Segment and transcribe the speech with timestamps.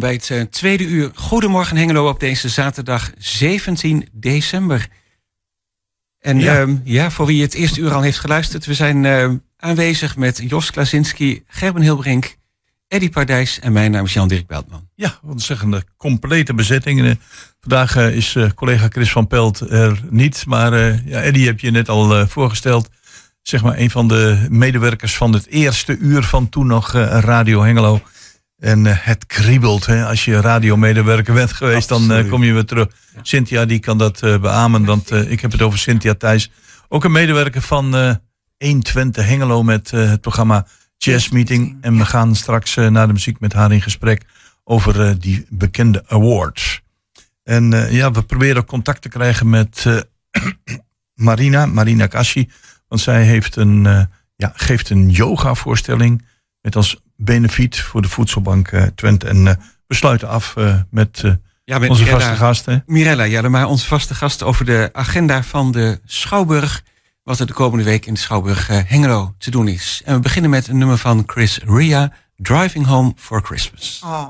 [0.00, 1.10] welkom bij het uh, tweede uur.
[1.14, 4.88] Goedemorgen Hengelo op deze zaterdag 17 december.
[6.18, 6.64] En ja.
[6.64, 10.42] Uh, ja, voor wie het eerste uur al heeft geluisterd, we zijn uh, aanwezig met
[10.48, 12.36] Jos Klasinski, Gerben Hilbrink,
[12.88, 14.88] Eddy Pardijs en mijn naam is Jan-Dirk Beltman.
[14.94, 17.18] Ja, wat zeggen de complete bezetting.
[17.60, 20.72] Vandaag is collega Chris van Pelt er niet, maar
[21.04, 22.88] ja, Eddy heb je net al voorgesteld.
[23.42, 28.02] Zeg maar een van de medewerkers van het eerste uur van toen nog Radio Hengelo.
[28.58, 29.86] En uh, het kriebelt.
[29.86, 30.04] Hè?
[30.06, 32.88] Als je radiomedewerker bent geweest, dan uh, kom je weer terug.
[33.14, 33.20] Ja.
[33.22, 36.50] Cynthia die kan dat uh, beamen, want ik heb het over Cynthia Thijs.
[36.88, 38.18] Ook een medewerker van
[38.58, 41.76] 120 Hengelo met het programma Jazz Meeting.
[41.80, 44.22] En we gaan straks naar de muziek met haar in gesprek
[44.64, 46.80] over die bekende awards.
[47.42, 49.86] En ja, we proberen contact te krijgen met
[51.14, 52.50] Marina, Marina Kashi.
[52.88, 53.82] Want zij heeft een,
[54.36, 56.24] ja, geeft een yoga voorstelling
[56.60, 59.28] met als benefiet voor de voedselbank uh, Twente.
[59.28, 59.52] En uh,
[59.86, 61.22] we sluiten af uh, met,
[61.64, 62.82] ja, met onze Mirella, vaste gasten.
[62.86, 66.82] Mirella ja, maar onze vaste gast over de agenda van de Schouwburg.
[67.22, 70.02] Wat er de komende week in de Schouwburg Hengelo te doen is.
[70.04, 74.02] En we beginnen met een nummer van Chris Ria, Driving Home for Christmas.
[74.04, 74.28] Oh,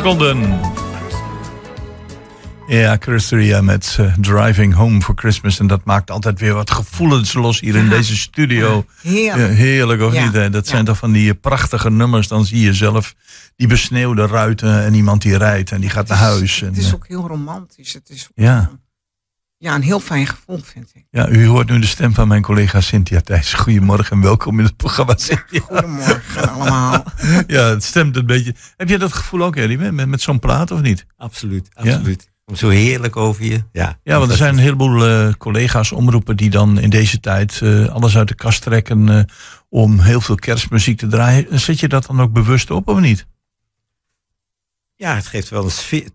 [0.00, 0.60] seconden.
[2.66, 3.30] Ja, Chris
[3.62, 5.58] met uh, Driving Home for Christmas.
[5.58, 8.84] En dat maakt altijd weer wat gevoelens los hier in deze studio.
[9.02, 9.52] Heerlijk.
[9.52, 10.32] heerlijk of niet?
[10.32, 10.50] Hè?
[10.50, 12.28] Dat zijn toch van die prachtige nummers.
[12.28, 13.14] Dan zie je zelf
[13.56, 16.62] die besneeuwde ruiten en iemand die rijdt en die gaat naar huis.
[16.62, 17.92] En, het is ook heel romantisch.
[17.92, 18.70] Het is ja.
[19.60, 21.04] Ja, een heel fijn gevoel, vind ik.
[21.10, 23.52] Ja, u hoort nu de stem van mijn collega Cynthia Thijs.
[23.54, 25.60] Goedemorgen en welkom in het programma Cynthia.
[25.60, 27.04] goedemorgen allemaal.
[27.46, 28.54] ja, het stemt een beetje.
[28.76, 31.06] Heb je dat gevoel ook, Eddie, met, met zo'n plaat of niet?
[31.16, 32.28] Absoluut, absoluut.
[32.54, 33.62] Zo heerlijk over je.
[33.72, 37.60] Ja, ja want er zijn een heleboel uh, collega's, omroepen die dan in deze tijd
[37.62, 39.20] uh, alles uit de kast trekken uh,
[39.68, 41.60] om heel veel kerstmuziek te draaien.
[41.60, 43.26] Zet je dat dan ook bewust op of niet?
[44.96, 46.08] Ja, het geeft wel een sfeer.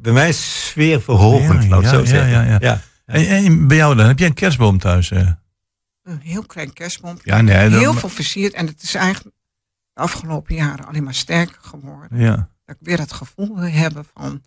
[0.00, 2.80] Bij mij is sfeerverhogend, ja, ja, zo ja, ja, ja, ja.
[3.10, 4.06] En, en, bij jou dan?
[4.06, 5.10] Heb jij een kerstboom thuis?
[5.10, 7.18] Een heel klein kerstboom.
[7.22, 7.78] Ja, nee, dan...
[7.78, 8.52] Heel veel versierd.
[8.52, 9.36] En het is eigenlijk
[9.94, 12.18] de afgelopen jaren alleen maar sterker geworden.
[12.18, 12.48] Ja.
[12.64, 14.42] Dat ik weer het gevoel wil hebben van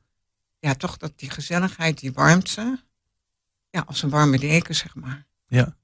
[0.59, 2.79] ja, toch dat die gezelligheid, die warmte,
[3.69, 5.25] ja, als een warme deken, zeg maar.
[5.47, 5.75] Ja,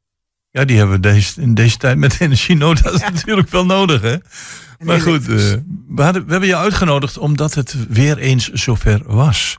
[0.52, 4.02] ja die hebben we deze, in deze tijd met energienood, dat is natuurlijk wel nodig,
[4.02, 4.18] hè?
[4.80, 5.28] Maar goed, uh,
[5.88, 9.58] we, hadden, we hebben je uitgenodigd omdat het weer eens zover was.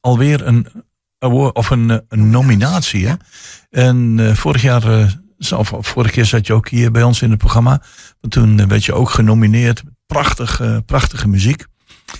[0.00, 0.66] Alweer een
[1.24, 3.14] award, of een, een nominatie, hè?
[3.70, 7.30] En uh, vorig jaar, uh, of vorige keer zat je ook hier bij ons in
[7.30, 7.82] het programma.
[8.20, 9.82] Want toen werd je ook genomineerd.
[10.06, 11.64] Prachtig, prachtige muziek.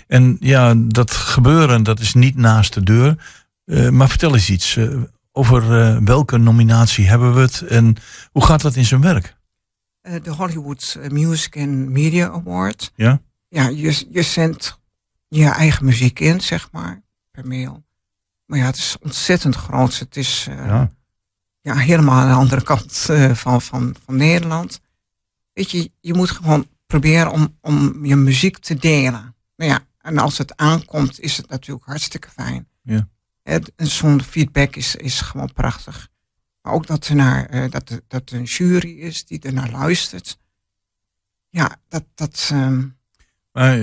[0.07, 3.17] En ja, dat gebeuren, dat is niet naast de deur.
[3.91, 4.79] Maar vertel eens iets.
[5.33, 7.97] Over welke nominatie hebben we het en
[8.33, 9.37] hoe gaat dat in zijn werk?
[10.23, 12.93] De Hollywood Music and Media Award.
[12.97, 13.21] Ja?
[13.49, 14.79] Ja, je, je zendt
[15.29, 17.85] je eigen muziek in, zeg maar, per mail.
[18.55, 19.99] Maar ja, het is ontzettend groot.
[19.99, 20.91] Het is ja.
[21.61, 21.77] ja.
[21.77, 22.97] helemaal aan de andere kant
[23.33, 24.81] van, van, van Nederland.
[25.53, 29.35] Weet je, je moet gewoon proberen om, om je muziek te delen.
[29.57, 32.69] Nou ja, en als het aankomt, is het natuurlijk hartstikke fijn.
[32.83, 33.09] Ja.
[33.77, 36.09] Zo'n feedback is, is gewoon prachtig.
[36.63, 39.53] Maar ook dat er, naar, uh, dat, er, dat er een jury is die er
[39.53, 40.39] naar luistert.
[41.49, 42.05] Ja, dat.
[42.15, 42.97] dat um...
[43.53, 43.79] Maar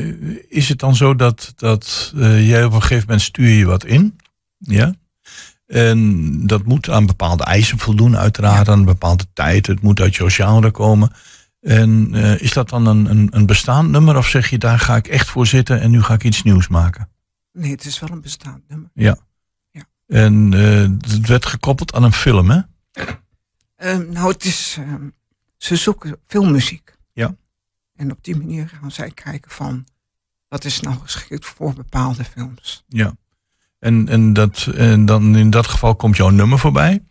[0.48, 3.86] is het dan zo dat, dat uh, jij op een gegeven moment stuur je wat
[3.86, 4.20] in?
[4.62, 4.94] Ja.
[5.66, 9.68] En dat moet aan bepaalde eisen voldoen, uiteraard, aan een bepaalde tijd.
[9.68, 11.12] Het moet uit jouw genre komen.
[11.62, 14.96] En uh, is dat dan een, een, een, bestaand nummer of zeg je daar ga
[14.96, 17.10] ik echt voor zitten en nu ga ik iets nieuws maken?
[17.52, 18.90] Nee, het is wel een bestaand nummer.
[18.94, 19.18] Ja.
[19.72, 19.84] ja.
[20.08, 22.60] En uh, het werd gekoppeld aan een film, hè?
[23.78, 24.76] Uh, nou, het is.
[24.80, 25.08] Ehm,
[25.58, 26.96] ze zoeken filmmuziek.
[27.14, 27.36] Ja.
[27.96, 29.86] En op die manier gaan zij kijken van.
[30.48, 32.84] Wat is nou geschikt voor bepaalde films?
[32.88, 33.16] Ja.
[33.82, 37.02] En, en, dat, en dan in dat geval komt jouw nummer voorbij.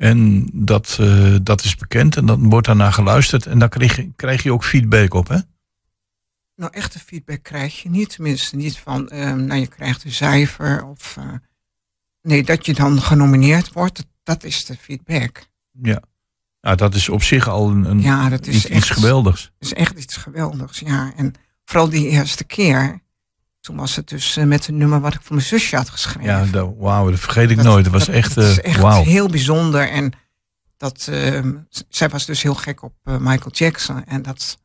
[0.00, 4.12] En dat, uh, dat is bekend en dan wordt daarna geluisterd en dan krijg je,
[4.16, 5.38] krijg je ook feedback op, hè?
[6.56, 8.10] Nou, echte feedback krijg je niet.
[8.14, 11.16] Tenminste, niet van, uh, nou, je krijgt een cijfer of...
[11.18, 11.24] Uh,
[12.22, 15.46] nee, dat je dan genomineerd wordt, dat, is de feedback.
[15.82, 16.02] Ja.
[16.60, 19.42] Nou, dat is op zich al een, een ja, dat is iets, echt, iets geweldigs.
[19.42, 21.12] Dat is echt iets geweldigs, ja.
[21.16, 23.02] En vooral die eerste keer
[23.60, 26.50] toen was het dus uh, met een nummer wat ik voor mijn zusje had geschreven.
[26.52, 27.84] Ja, wauw, dat vergeet ik nooit.
[27.84, 29.04] Dat was echt, is echt wow.
[29.04, 29.88] heel bijzonder.
[29.88, 30.12] En
[30.76, 31.46] dat, uh,
[31.88, 34.04] zij was dus heel gek op eh, Michael Jackson.
[34.04, 34.58] En dat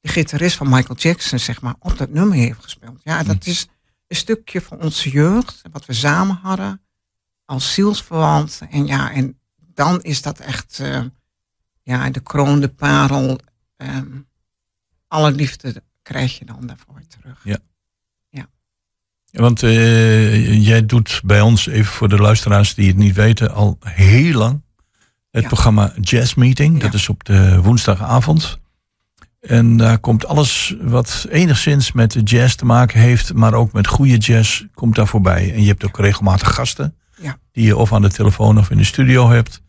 [0.00, 3.00] de gitarist van Michael Jackson, zeg maar, op dat nummer heeft gespeeld.
[3.02, 3.50] Ja, dat hm.
[3.50, 3.68] is
[4.06, 6.80] een stukje van onze jeugd, wat we samen hadden,
[7.44, 8.60] als zielsverwant.
[8.70, 9.38] En ja, en
[9.74, 10.82] dan is dat echt,
[11.82, 13.40] ja, de kroon, de parel.
[13.76, 14.28] Um,
[15.08, 17.40] alle liefde krijg je dan daarvoor terug.
[17.44, 17.58] Ja.
[19.36, 23.78] Want uh, jij doet bij ons, even voor de luisteraars die het niet weten, al
[23.80, 24.62] heel lang
[25.30, 26.80] het programma Jazz Meeting.
[26.80, 28.58] Dat is op de woensdagavond.
[29.40, 34.16] En daar komt alles wat enigszins met jazz te maken heeft, maar ook met goede
[34.16, 35.52] jazz, komt daar voorbij.
[35.52, 37.38] En je hebt ook regelmatig gasten, ja.
[37.52, 39.62] die je of aan de telefoon of in de studio hebt.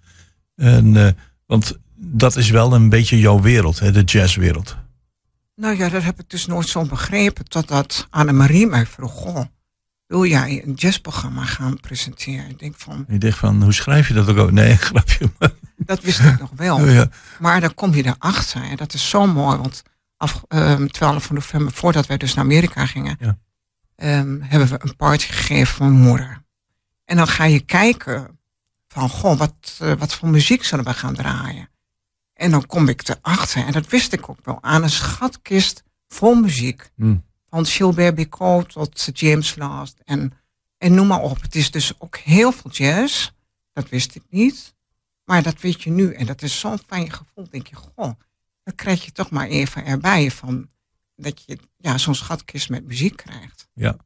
[0.55, 1.07] En, uh,
[1.45, 4.77] want dat is wel een beetje jouw wereld, hè, de jazzwereld.
[5.55, 7.49] Nou ja, dat heb ik dus nooit zo begrepen.
[7.49, 9.41] Totdat Annemarie mij vroeg: Goh,
[10.07, 12.49] wil jij een jazzprogramma gaan presenteren?
[12.49, 13.05] Ik denk van.
[13.07, 14.51] Je dacht van, hoe schrijf je dat ook?
[14.51, 15.31] Nee, grapje.
[15.39, 15.51] Maar.
[15.75, 16.75] Dat wist ik nog wel.
[16.75, 17.09] Oh, ja.
[17.39, 18.63] Maar dan kom je erachter.
[18.63, 19.57] En dat is zo mooi.
[19.57, 19.83] Want
[20.17, 23.37] af um, 12 november, voordat wij dus naar Amerika gingen, ja.
[24.19, 26.43] um, hebben we een party gegeven voor mijn moeder.
[27.05, 28.39] En dan ga je kijken
[28.87, 31.69] van, goh, wat, uh, wat voor muziek zullen we gaan draaien?
[32.33, 36.35] En dan kom ik erachter, en dat wist ik ook wel, aan een schatkist vol
[36.35, 36.89] muziek.
[36.95, 37.23] Mm.
[37.49, 40.33] Van Gilbert Bicot tot James Last en,
[40.77, 41.41] en noem maar op.
[41.41, 43.29] Het is dus ook heel veel jazz.
[43.73, 44.75] Dat wist ik niet.
[45.23, 46.13] Maar dat weet je nu.
[46.13, 47.47] En dat is zo'n fijn gevoel.
[47.49, 48.11] Denk je, goh,
[48.63, 50.69] dan krijg je toch maar even erbij van
[51.15, 53.67] dat je ja, zo'n schatkist met muziek krijgt.
[53.73, 53.97] Ja.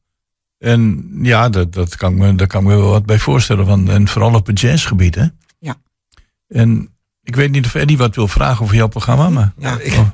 [0.57, 3.65] En ja, dat, dat kan ik me, daar kan ik me wel wat bij voorstellen.
[3.65, 5.27] Van, en vooral op het jazzgebied, hè?
[5.59, 5.75] Ja.
[6.47, 9.53] En ik weet niet of Eddie wat wil vragen over jouw programma, maar...
[9.57, 9.79] Ja.
[9.79, 10.09] Ik, Oh.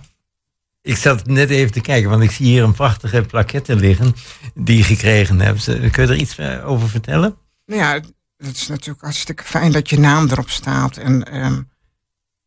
[0.88, 4.15] Ik zat net even te kijken, want ik zie hier een prachtige plaquette liggen
[4.53, 5.63] die je gekregen hebt.
[5.65, 7.38] Kun je er iets eh, over vertellen?
[7.65, 7.94] Nou ja,
[8.38, 10.98] het is natuurlijk hartstikke fijn dat je naam erop staat.
[10.98, 11.62] En ehm,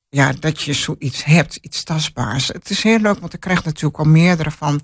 [0.09, 2.49] ja, dat je zoiets hebt, iets tastbaars.
[2.49, 4.80] Het is heel leuk, want ik krijg natuurlijk al meerdere van,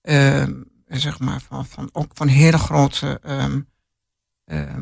[0.00, 0.52] ehm,
[0.86, 3.60] zeg maar, van, van, ook van hele grote ehm,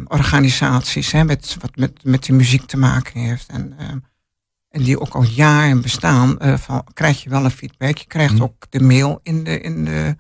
[0.05, 3.49] organisaties, hè, met, wat met, met die muziek te maken heeft.
[3.49, 3.77] En,
[4.71, 7.97] en die ook al jaren bestaan, eh, van, krijg je wel een feedback.
[7.99, 8.43] Je krijgt Mhm.
[8.43, 10.17] ook de mail in, de, in, de,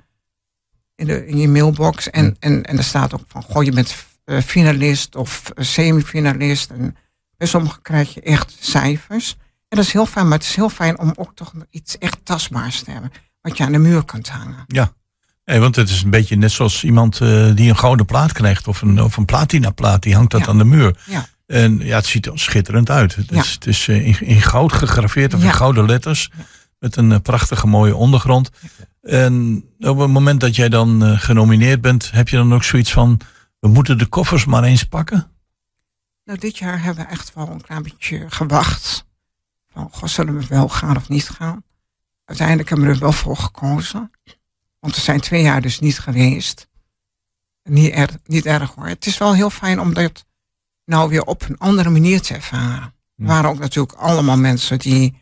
[0.96, 2.10] in, de, in je mailbox.
[2.10, 6.70] En, en, en er staat ook van, goh, je bent eh, finalist of eh, semifinalist.
[6.70, 6.96] En
[7.36, 9.36] bij sommigen krijg je echt cijfers.
[9.68, 12.18] En dat is heel fijn, maar het is heel fijn om ook toch iets echt
[12.24, 13.12] tastbaars te hebben.
[13.40, 14.64] Wat je aan de muur kunt hangen.
[15.44, 17.18] Nee, want het is een beetje net zoals iemand
[17.54, 20.46] die een gouden plaat krijgt of een, of een platina plaat, die hangt dat Ja.
[20.46, 21.00] aan de muur.
[21.06, 21.26] Ja.
[21.48, 23.14] En ja, het ziet er schitterend uit.
[23.14, 23.40] Het Ja.
[23.40, 25.52] is, het is eh, in, in goud gegraveerd of in Ja.
[25.52, 26.30] gouden letters.
[26.78, 28.50] Met een eh, prachtige mooie ondergrond.
[29.02, 32.92] En op het moment dat jij dan eh, genomineerd bent, heb je dan ook zoiets
[32.92, 33.20] van,
[33.60, 35.30] we moeten de koffers maar eens pakken?
[36.24, 39.06] Nou, dit jaar hebben we echt wel een klein beetje gewacht.
[39.72, 41.64] Van, goh, zullen we wel gaan of niet gaan?
[42.24, 44.10] Uiteindelijk hebben we er wel voor gekozen.
[44.80, 46.68] Want we zijn twee jaar dus niet geweest.
[47.62, 48.86] Niet, er, niet erg hoor.
[48.88, 50.24] Het is wel heel fijn om dat
[50.88, 52.92] nou weer op een andere manier te ervaren.
[53.16, 55.14] Er waren ook natuurlijk allemaal mensen die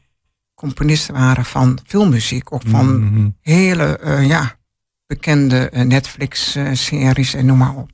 [0.55, 2.53] componisten waren van filmmuziek.
[2.53, 3.29] Ook van Mhm.
[3.41, 4.57] hele eh, ja,
[5.07, 7.91] bekende eh, Netflix-series en noem maar op.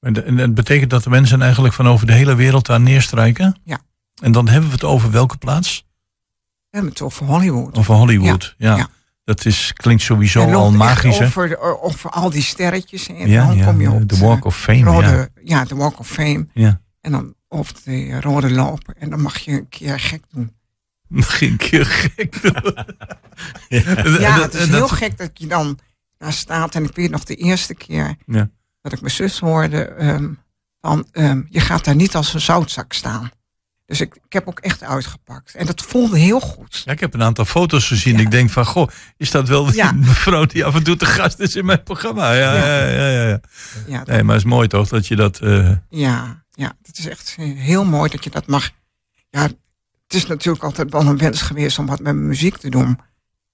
[0.00, 2.80] En, de- en dat betekent dat de mensen eigenlijk van over de hele wereld daar
[2.80, 3.56] neerstrijken?
[3.64, 3.78] Ja.
[4.22, 5.84] En dan hebben we het over welke plaats?
[6.70, 7.76] We hebben het over Hollywood.
[7.78, 8.54] Over Hollywood.
[8.58, 8.76] Ja.
[8.76, 8.88] ja.
[9.24, 13.08] Dat is, klinkt sowieso al magisch, over, de- over al die sterretjes.
[13.08, 14.82] En Ja, dan kom je op de Walk of Fame.
[14.82, 15.28] rode, ja.
[15.44, 15.64] ja.
[15.64, 16.46] de Walk of Fame.
[16.54, 16.80] Ja.
[17.06, 18.94] En dan op de rode loper.
[18.98, 20.52] En dan mag je een keer gek doen.
[21.08, 22.74] Mag je een keer gek doen.
[23.68, 25.78] Ja, het is dat- heel gek dat je dan
[26.18, 26.74] daar staat.
[26.74, 28.50] En ik weet nog de eerste keer Ja.
[28.80, 29.84] dat ik mijn zus hoorde.
[29.84, 30.28] ehm,
[30.80, 33.30] van, ehm, je gaat daar niet als een zoutzak staan.
[33.86, 35.54] Dus ik, ik heb ook echt uitgepakt.
[35.54, 36.82] En dat voelde heel goed.
[36.84, 38.14] Ja, ik heb een aantal foto's gezien.
[38.16, 38.20] Ja.
[38.20, 39.92] Ik denk van, goh, is dat wel Ja.
[40.08, 42.32] mevrouw die af en toe te gast is in mijn programma?
[42.32, 42.88] Ja, ja, Ja.
[42.88, 43.08] ja.
[43.10, 43.40] ja, ja.
[43.86, 45.38] Ja, Nee, maar het is mooi toch dat je dat...
[45.40, 48.70] eh, Ja, ja, het is echt heel mooi dat je dat mag.
[49.30, 52.98] Ja, het is natuurlijk altijd wel een wens geweest om wat met muziek te doen.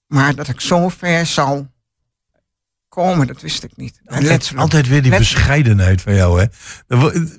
[0.06, 1.66] Maar dat ik zo ver zou
[2.88, 3.96] komen, dat wist ik niet.
[4.04, 4.60] En altijd, letterlijk.
[4.62, 5.40] altijd weer die Letterlijk.
[5.44, 6.46] bescheidenheid van jou, hè?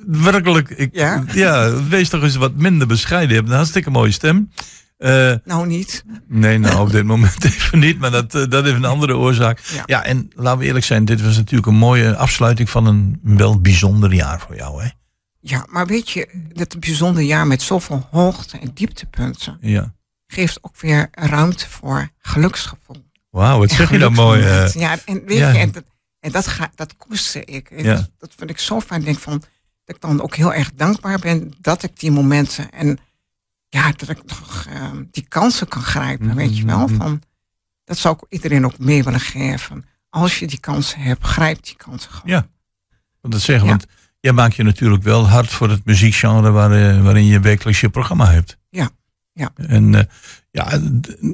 [0.08, 1.24] Werkelijk, ik, Ja?
[1.34, 3.30] ja, wees toch eens wat minder bescheiden.
[3.30, 4.52] Je hebt een hartstikke mooie stem.
[4.98, 6.04] Eh, Nou niet.
[6.28, 9.60] nee, nou op dit moment even niet, maar dat, eh, dat heeft een andere oorzaak.
[9.60, 9.84] Ja.
[9.86, 13.62] Ja, en laten we eerlijk zijn, dit was natuurlijk een mooie afsluiting van een wel
[13.62, 14.90] bijzonder jaar voor jou, hè?
[15.46, 19.94] Ja, maar weet je, dit bijzonder jaar met zoveel hoogte- en dieptepunten Ja.
[20.28, 23.06] geeft ook weer ruimte voor geluksgevoel.
[23.30, 24.42] Wauw, wat zeg je dan mooi.
[24.44, 24.74] eh.
[24.74, 25.50] ja, en weet ja.
[25.52, 25.84] je, en dat,
[26.20, 27.70] en dat, ga, dat koester ik.
[27.72, 27.96] En Ja.
[27.96, 29.00] dat, dat vind ik zo fijn.
[29.00, 29.40] Ik denk van,
[29.86, 33.00] dat ik dan ook heel erg dankbaar ben dat ik die momenten en
[33.70, 36.88] ja, dat ik nog ehm, die kansen kan grijpen, weet je wel.
[36.88, 36.96] Mhm.
[36.96, 37.22] Van,
[37.84, 39.86] dat zou ik iedereen ook mee willen geven.
[40.10, 42.36] Als je die kansen hebt, grijp die kansen gewoon.
[42.36, 42.48] Ja.
[43.22, 43.72] Want dat zeggen, Ja.
[43.72, 43.86] want
[44.24, 47.90] jij maakt je natuurlijk wel hard voor het muziekgenre waar, eh, waarin je wekelijks je
[47.90, 48.58] programma hebt.
[48.70, 48.90] Ja,
[49.34, 49.52] ja.
[49.56, 50.04] En eh,
[50.52, 50.80] ja,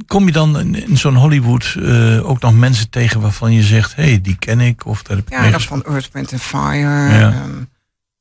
[0.08, 3.96] kom je dan in, in zo'n Hollywood eh, ook nog mensen tegen waarvan je zegt,
[3.96, 4.86] hé, hey, die ken ik?
[4.86, 7.17] Of daar heb ik Ja, dat van Earth, Wind and Fire.
[7.19, 7.31] Ja.
[7.31, 7.63] ehm,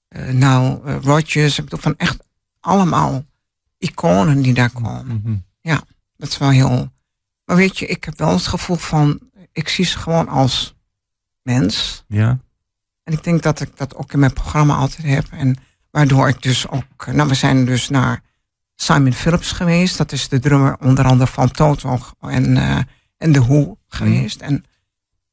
[0.09, 1.59] eh, nou, Rodgers.
[1.59, 2.19] Ik bedoel, van echt
[2.61, 3.25] allemaal
[3.79, 5.07] iconen die daar komen.
[5.07, 5.37] Mhm.
[6.17, 6.93] Dat is wel heel...
[7.45, 9.21] Maar weet je, ik heb wel het gevoel van...
[9.53, 10.75] Ik zie ze gewoon als
[11.43, 12.05] mens.
[12.09, 12.39] Ja,
[13.09, 15.25] En ik denk dat ik dat ook in mijn programma altijd heb.
[15.31, 15.57] En
[15.91, 17.07] waardoor ik dus ook...
[17.13, 18.21] Nou, we zijn dus naar
[18.75, 19.97] Simon Phillips geweest.
[19.97, 22.79] Dat is de drummer onder andere van Toto en, eh,
[23.17, 24.41] en The Who geweest.
[24.41, 24.65] En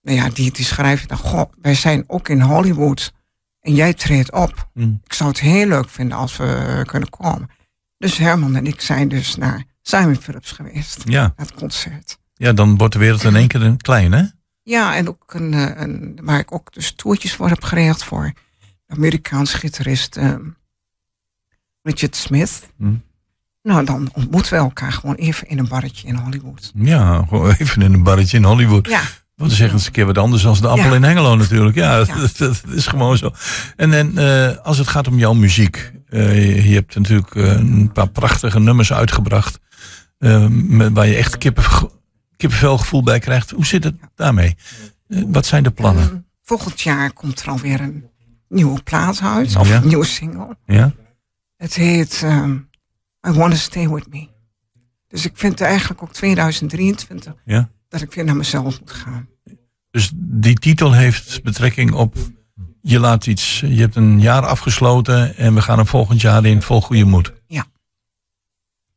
[0.02, 1.18] nou ja, die, die schrijven dan...
[1.18, 3.14] Goh, wij zijn ook in Hollywood.
[3.60, 4.70] En jij treedt op.
[4.74, 5.02] Mm.
[5.04, 7.50] Ik zou het heel leuk vinden als we eh, kunnen komen.
[7.98, 11.02] Dus Herman en ik zijn dus naar Simon Phillips geweest.
[11.06, 11.34] ja.
[11.36, 12.18] het concert.
[12.34, 14.24] ja, dan wordt de wereld in één keer een klein, hè?
[14.68, 18.34] Ja, en ook een, eh, een, waar ik ook dus toertjes voor heb geregeld voor
[18.86, 20.42] de Amerikaanse gitarist ehm,
[21.82, 22.70] Richard Smith.
[22.78, 22.94] Hm.
[23.64, 26.72] Nou, dan ontmoeten we elkaar gewoon even in een barretje in Hollywood.
[26.76, 28.88] Ja, gewoon even in een barretje in Hollywood.
[28.88, 29.02] Ja,
[29.36, 30.96] dan zeggen ze een keer wat anders dan de appel Ja.
[30.96, 31.76] in Hengelo natuurlijk.
[31.76, 32.06] Ja, Ja.
[32.16, 33.32] Dat, dat is gewoon zo.
[33.76, 35.92] En, en eh, als het gaat om jouw muziek.
[36.10, 39.60] eh, je, hebt natuurlijk een paar prachtige nummers uitgebracht.
[40.50, 41.64] met, waar je echt kippen,
[42.38, 43.52] kippenvelgevoel bij krijgt.
[43.52, 44.56] Hoe zit het daarmee?
[45.08, 46.04] Eh, wat zijn de plannen?
[46.04, 48.06] Ehm, volgend jaar komt er alweer een
[48.50, 49.56] nieuwe plaat uit.
[49.56, 50.58] Of een nieuwe single.
[50.66, 50.92] Ja?
[51.58, 52.54] Het heet ehm,
[53.28, 54.28] I Wanna Stay With Me.
[55.08, 57.70] Dus ik vind eigenlijk ook 2023 Ja.
[57.90, 59.28] dat ik weer naar mezelf moet gaan.
[59.92, 62.16] Dus die titel heeft betrekking op.
[62.82, 63.60] Je laat iets.
[63.60, 67.34] Je hebt een jaar afgesloten en we gaan er volgend jaar in vol goede moed.
[67.48, 67.66] Ja.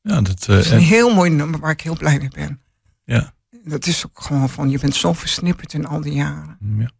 [0.03, 0.47] Ja, dat.
[0.49, 2.61] eh, Het is een en- heel mooi nummer waar ik heel blij mee ben.
[3.09, 3.33] Ja.
[3.65, 6.57] Dat is ook gewoon van, je bent zo versnipperd in al die jaren.
[6.79, 6.91] ja.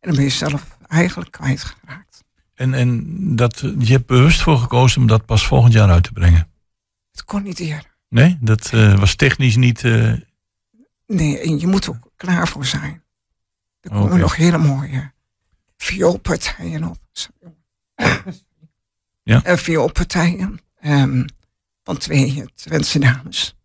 [0.00, 2.24] En dan ben je zelf eigenlijk kwijtgeraakt.
[2.54, 3.02] En, en
[3.36, 6.48] dat, je hebt bewust voor gekozen om dat pas volgend jaar uit te brengen.
[7.10, 7.94] Het kon niet eerder.
[8.08, 9.84] Nee, dat eh, was technisch niet.
[9.84, 10.12] eh,
[11.06, 13.02] Nee, en je moet er ook klaar voor zijn.
[13.80, 15.12] Er komen nog hele mooie
[15.76, 16.98] vioolpartijen op.
[19.22, 19.42] Ja.
[19.44, 21.24] Eh, vioolpartijen ehm,
[21.84, 23.55] van twee Twentse dames.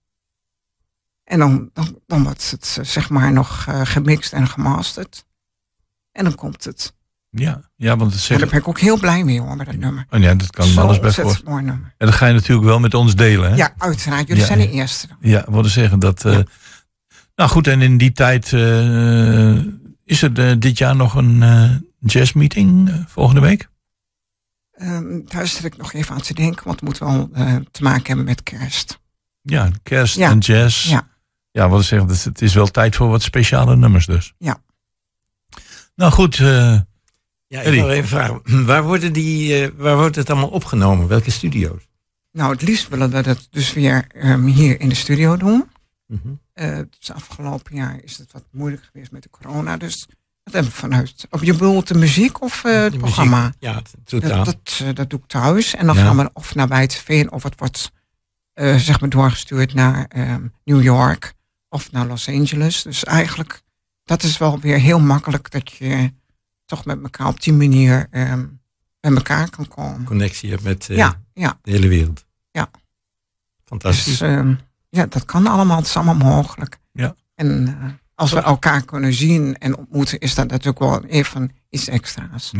[1.31, 5.25] En dan, dan, dan wordt het eh, zeg maar nog eh, gemixt en gemasterd.
[6.11, 6.93] En dan komt het.
[7.29, 8.39] ja, ja, want het zegt.
[8.39, 10.05] daar ben ik ook heel blij mee hoor, met dat nummer.
[10.09, 11.41] Oh ja, dat kan me alles bij voor.
[11.45, 11.93] mooi nummer.
[11.97, 13.49] En dat ga je natuurlijk wel met ons delen.
[13.49, 13.55] Hè?
[13.55, 14.27] Ja, uiteraard.
[14.27, 15.07] Jullie Ja, zijn de eerste.
[15.19, 16.25] Ja, wilde zeggen dat.
[16.25, 16.39] eh,
[17.35, 18.45] Nou goed, en in die tijd
[20.05, 21.43] is er dit jaar nog een
[21.99, 23.69] jazzmeeting volgende week?
[24.71, 27.29] Ehm, daar zit ik nog even aan te denken, want het moet wel
[27.71, 28.99] te maken hebben met kerst.
[29.41, 30.29] Ja, kerst Ja.
[30.29, 30.89] en jazz.
[30.89, 31.09] Ja.
[31.51, 34.33] Ja, wilde zeggen, dat het is wel tijd voor wat speciale nummers dus.
[34.37, 34.61] Ja.
[35.95, 36.45] Nou goed, eh,
[37.47, 37.81] Ja, ik Eddie.
[37.81, 38.41] wil even vragen.
[38.65, 41.07] Waar, worden die, eh, waar wordt het allemaal opgenomen?
[41.07, 41.81] Welke studio's?
[42.31, 45.69] Nou, het liefst willen we dat dus weer ehm, hier in de studio doen.
[46.07, 46.27] Mhm.
[46.53, 50.07] Eh, het afgelopen jaar is het wat moeilijk geweest met de corona, dus
[50.43, 51.27] dat hebben we vanuit.
[51.29, 53.53] Op je bedoelt de muziek of eh, het programma?
[53.59, 54.43] Ja, het totaal.
[54.43, 55.75] Dat, dat, dat doe ik thuis.
[55.75, 56.03] En dan Ja.
[56.03, 57.91] gaan we of naar Wijteveen of het wordt
[58.53, 61.33] eh, zeg maar doorgestuurd naar ehm, New York
[61.71, 62.81] of naar Los Angeles.
[62.81, 63.61] Dus eigenlijk,
[64.03, 66.13] dat is wel weer heel makkelijk dat je
[66.65, 68.45] toch met elkaar op die manier ehm,
[68.99, 70.03] bij elkaar kan komen.
[70.03, 71.59] Connectie hebt met eh, Ja, ja.
[71.61, 72.25] de hele wereld.
[72.51, 72.69] Ja.
[73.63, 74.05] Fantastisch.
[74.05, 74.53] Dus ehm,
[74.89, 76.79] ja, dat kan allemaal, het is allemaal mogelijk.
[76.91, 77.15] Ja.
[77.35, 81.87] En eh, als we elkaar kunnen zien en ontmoeten, is dat natuurlijk wel even iets
[81.87, 82.51] extra's.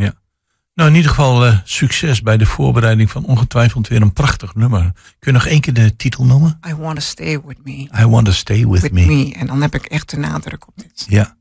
[0.74, 4.80] Nou in ieder geval eh, succes bij de voorbereiding van ongetwijfeld weer een prachtig nummer.
[4.92, 6.58] Kun je nog één keer de titel noemen?
[6.68, 7.88] I want to stay with me.
[8.00, 9.06] I Want to Stay With, With me.
[9.06, 9.34] me.
[9.34, 11.06] En dan heb ik echt de nadruk op dit.
[11.08, 11.36] Ja.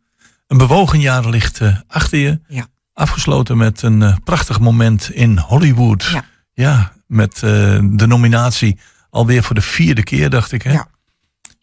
[0.47, 2.39] Een bewogen jaar ligt eh, achter je.
[2.47, 2.67] Ja.
[2.93, 6.03] Afgesloten met een eh, prachtig moment in Hollywood.
[6.03, 6.23] Ja.
[6.53, 10.61] Ja, met de nominatie alweer voor de vierde keer, dacht ik.
[10.61, 10.71] Hè?
[10.71, 10.87] Ja.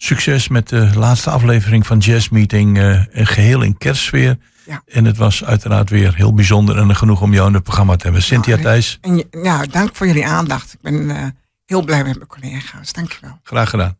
[0.08, 2.78] Succes met de laatste aflevering van Jazz Meeting.
[2.78, 4.38] eh, geheel in kerstsfeer.
[4.66, 4.82] Ja.
[4.86, 8.04] En het was uiteraard weer heel bijzonder en genoeg om jou in het programma te
[8.04, 8.22] hebben.
[8.22, 10.72] Cynthia Nou, Thijs, En je- ja, dank voor jullie aandacht.
[10.72, 11.24] Ik ben eh,
[11.66, 12.92] heel blij met mijn collega's.
[12.92, 13.38] Dankjewel.
[13.42, 13.96] graag gedaan.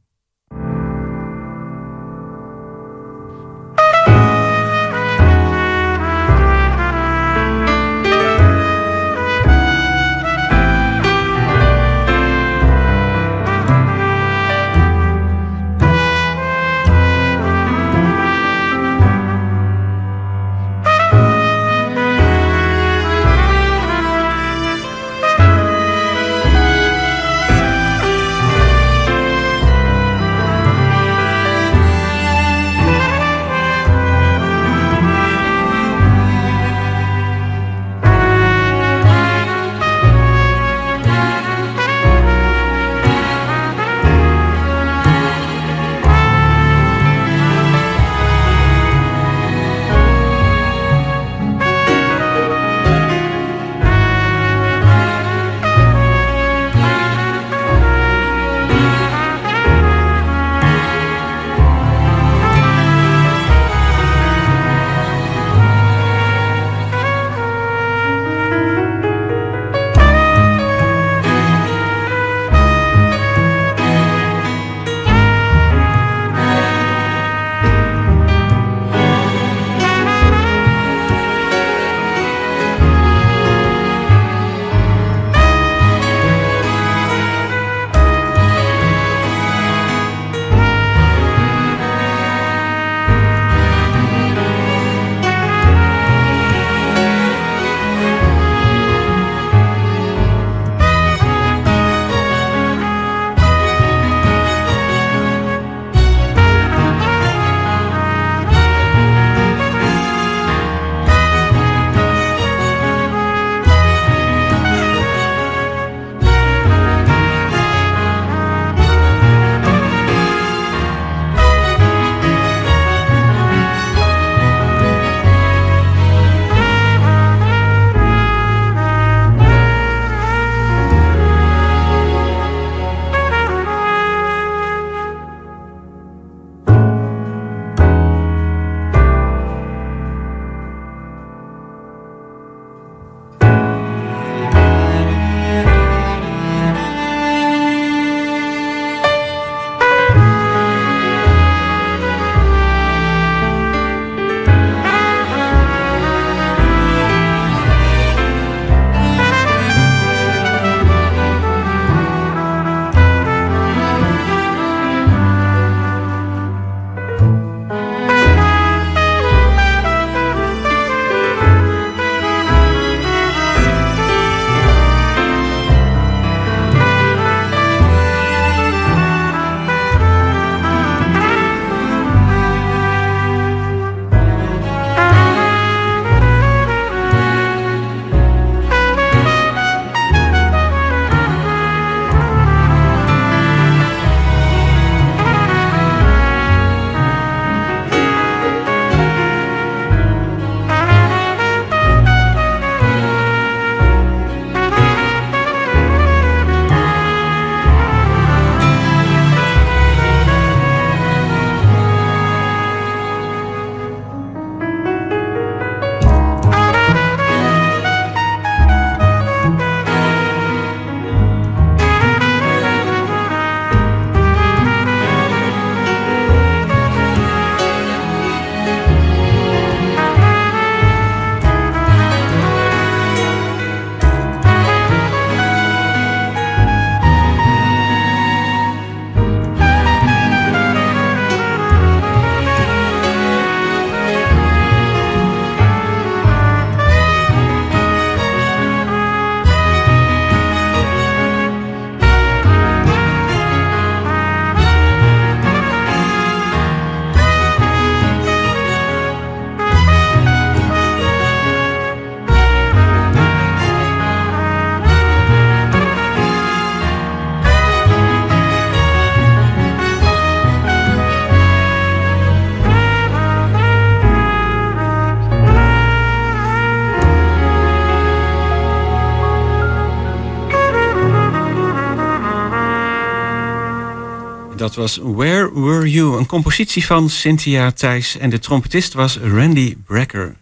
[284.79, 286.19] Was Where Were You?
[286.19, 288.19] Een compositie van Cynthia Thijs.
[288.19, 290.35] En de trompetist was Randy Brecker.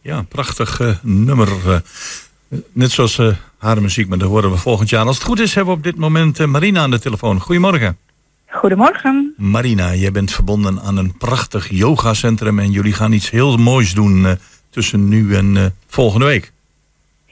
[0.00, 1.48] Ja, prachtig uh, nummer.
[1.66, 1.76] Uh,
[2.72, 5.06] net zoals uh, haar muziek, maar dat horen we volgend jaar.
[5.06, 7.40] Als het goed is, hebben we op dit moment Marina aan de telefoon.
[7.40, 7.96] Goedemorgen.
[8.46, 9.34] Goedemorgen.
[9.36, 14.38] Marina, jij bent verbonden aan een prachtig yogacentrum en jullie gaan iets heel moois doen
[14.70, 16.52] tussen nu en volgende week.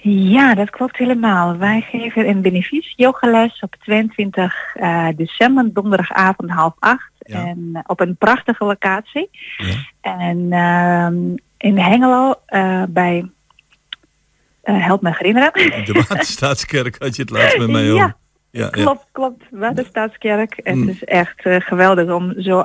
[0.04, 1.56] Ja, dat klopt helemaal.
[1.56, 7.10] Wij geven een benefice yogales op 22 uh, december, donderdagavond half acht.
[7.18, 7.46] Ja.
[7.46, 9.30] En uh, op een prachtige locatie.
[9.56, 9.74] Ja.
[10.00, 13.30] En uh, in Hengelo uh, bij,
[14.62, 15.52] help me herinneren.
[15.84, 18.16] De Waterstaatskerk had je het laatst met mij over.
[18.50, 19.44] Ja, klopt, klopt.
[19.50, 20.60] Waterstaatskerk.
[20.64, 20.80] Mm.
[20.80, 22.64] Het is echt geweldig om zo,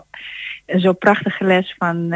[0.65, 2.09] zo prachtige les van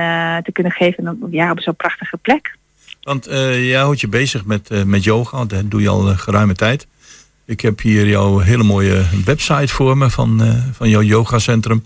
[0.43, 2.59] te kunnen geven ja, op zo'n prachtige plek.
[3.01, 6.17] Want uh, jij houdt je bezig met, uh, met yoga, dat doe je al uh,
[6.17, 6.87] geruime tijd.
[7.45, 10.41] Ik heb hier jouw hele mooie website voor me van,
[10.73, 11.83] van jouw yogacentrum.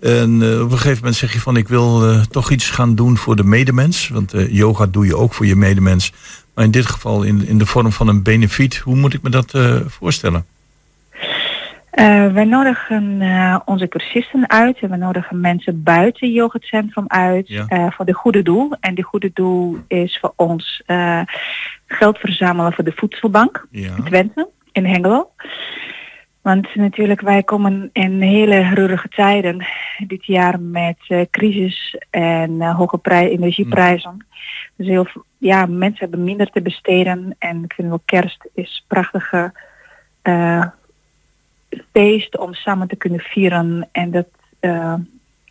[0.00, 3.36] En op een gegeven moment zeg je van ik wil toch iets gaan doen voor
[3.36, 4.08] de medemens.
[4.08, 6.12] Want yoga doe je ook voor je medemens.
[6.54, 8.76] Maar in dit geval in, in de vorm van een benefiet.
[8.76, 9.52] Hoe moet ik me dat
[9.86, 10.46] voorstellen?
[11.98, 17.48] Uh, wij nodigen uh, onze cursisten uit en we nodigen mensen buiten het centrum uit
[17.48, 17.66] ja.
[17.68, 18.76] uh, voor de goede doel.
[18.80, 20.82] En de goede doel is voor ons
[21.86, 23.96] geld verzamelen voor de voedselbank ja.
[23.96, 25.30] in Twente, in Hengelo.
[26.42, 29.66] Want natuurlijk, wij komen in hele rurige tijden
[30.06, 34.12] dit jaar met crisis en hoge prij energieprijzen.
[34.12, 34.26] Mm.
[34.76, 35.06] Dus heel
[35.38, 39.52] ja, mensen hebben minder te besteden en ik vind wel kerst is prachtige
[41.92, 44.26] feest om samen te kunnen vieren en dat
[44.60, 44.94] uh,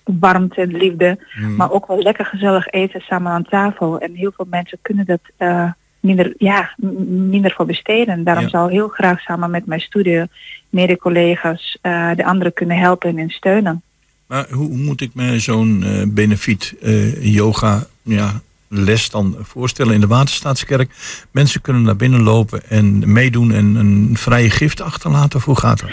[0.03, 1.56] warmte en liefde, mm.
[1.56, 3.99] maar ook wel lekker gezellig eten samen aan tafel.
[3.99, 6.75] En heel veel mensen kunnen dat uh, minder, ja,
[7.08, 8.23] minder voor besteden.
[8.23, 8.49] Daarom ja.
[8.49, 10.23] zou ik heel graag samen met mijn studie,
[10.69, 13.82] mede-collega's, uh, de anderen kunnen helpen en steunen.
[14.27, 16.75] Maar hoe moet ik me zo'n benefiet
[17.19, 20.91] yoga ja, les dan voorstellen in de Waterstaatskerk.
[21.32, 25.41] Mensen kunnen naar binnen lopen en meedoen en een vrije gift achterlaten.
[25.41, 25.89] Hoe gaat dat?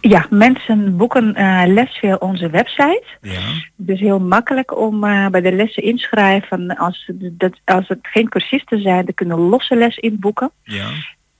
[0.00, 3.04] Ja, mensen boeken uh, les via onze website.
[3.20, 3.40] Ja.
[3.76, 6.76] Dus heel makkelijk om uh, bij de lessen inschrijven.
[6.76, 10.50] Als, dat, als het geen cursisten zijn, dan kunnen losse les inboeken.
[10.62, 10.88] Ja.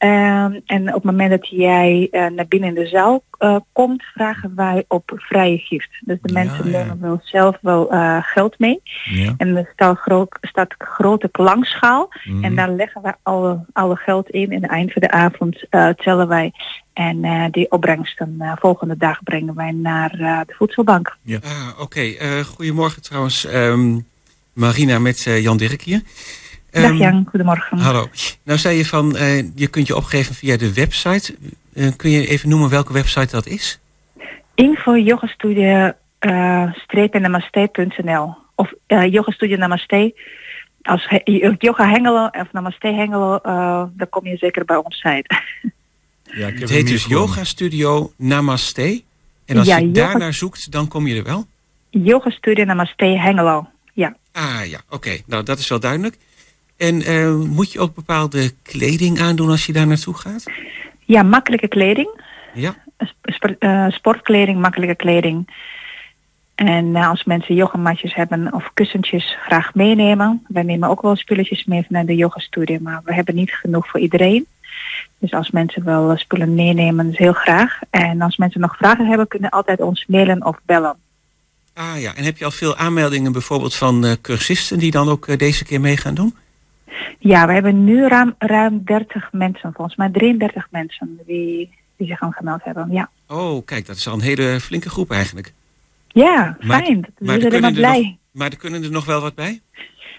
[0.05, 4.03] Um, en op het moment dat jij uh, naar binnen in de zaal uh, komt,
[4.03, 5.89] vragen wij op vrije gift.
[6.01, 8.81] Dus de ja, mensen nemen wel zelf wel uh, geld mee.
[9.05, 9.35] Ja.
[9.37, 12.13] En er staat, groot, staat grote klankschaal.
[12.25, 12.45] Mm.
[12.45, 14.51] En daar leggen wij alle, alle geld in.
[14.51, 16.53] En aan het eind van de avond tellen wij.
[16.93, 20.11] En die opbrengsten volgende dag brengen wij naar
[20.47, 21.17] de voedselbank.
[21.23, 21.39] Ja.
[21.45, 22.43] Ah, Oké, okay.
[22.45, 23.55] goedemorgen trouwens.
[23.55, 24.07] Um,
[24.53, 26.03] Marina met Jan Dirk hier.
[26.73, 27.79] Dag ehm, Jan, goedemorgen.
[27.79, 28.09] Hallo.
[28.43, 31.35] Nou zei je van, uh, je kunt je opgeven via de website.
[31.75, 33.81] Uh, kun je even noemen welke website dat is?
[34.55, 40.15] Info yogastudie uh, namaste.nl of uh, yogastudio namaste.
[40.83, 41.09] Als
[41.59, 43.39] yoga Hengelo of namaste Hengelo,
[43.97, 45.41] dan kom je zeker bij ons site.
[46.35, 49.03] Ja, het heet dus Yoga Studio Namaste.
[49.45, 50.09] En als ja, je yoga...
[50.09, 51.47] daarnaar zoekt, dan kom je er wel?
[51.91, 54.17] Yoga Studio Namaste Hengelo, ja.
[54.33, 55.19] Ah ja, oké.
[55.27, 56.17] Nou, dat is wel duidelijk.
[56.83, 60.45] En uh, moet je ook bepaalde kleding aandoen als je daar naartoe gaat?
[61.05, 62.21] Ja, makkelijke kleding.
[62.55, 62.75] Ja.
[63.23, 65.49] Sp uh, sportkleding, makkelijke kleding.
[66.55, 70.47] En uh, als mensen yogamatjes hebben of kussentjes graag meenemen.
[70.49, 74.01] Wij nemen ook wel spulletjes mee naar de yogastudie, maar we hebben niet genoeg voor
[74.01, 74.47] iedereen.
[75.19, 77.79] Dus als mensen wel spullen meenemen, is heel graag.
[77.91, 80.97] En als mensen nog vragen hebben, kunnen altijd ons mailen of bellen.
[81.75, 85.65] Ah ja, en heb je al veel aanmeldingen bijvoorbeeld van cursisten die dan ook deze
[85.65, 86.35] keer mee gaan doen?
[87.19, 92.21] Ja, we hebben nu ruim, ruim 30 mensen, volgens mij 33 mensen die, die zich
[92.21, 92.89] aangemeld hebben.
[92.91, 93.11] Ja.
[93.29, 95.53] Oh, kijk, dat is al een hele flinke groep eigenlijk.
[96.09, 97.01] Ja, fijn.
[97.19, 98.03] Maar, we zijn helemaal blij.
[98.03, 99.61] Nog, maar er kunnen er nog wel wat bij?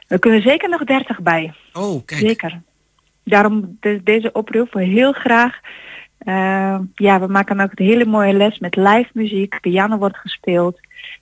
[0.08, 1.54] Er kunnen zeker nog 30 bij.
[1.74, 2.22] Oh, kijk.
[2.22, 2.62] Zeker.
[3.24, 5.60] Daarom de, deze oproep heel graag.
[6.26, 9.60] Uh, ja, we maken ook een hele mooie les met live muziek.
[9.62, 10.80] Piano wordt gespeeld.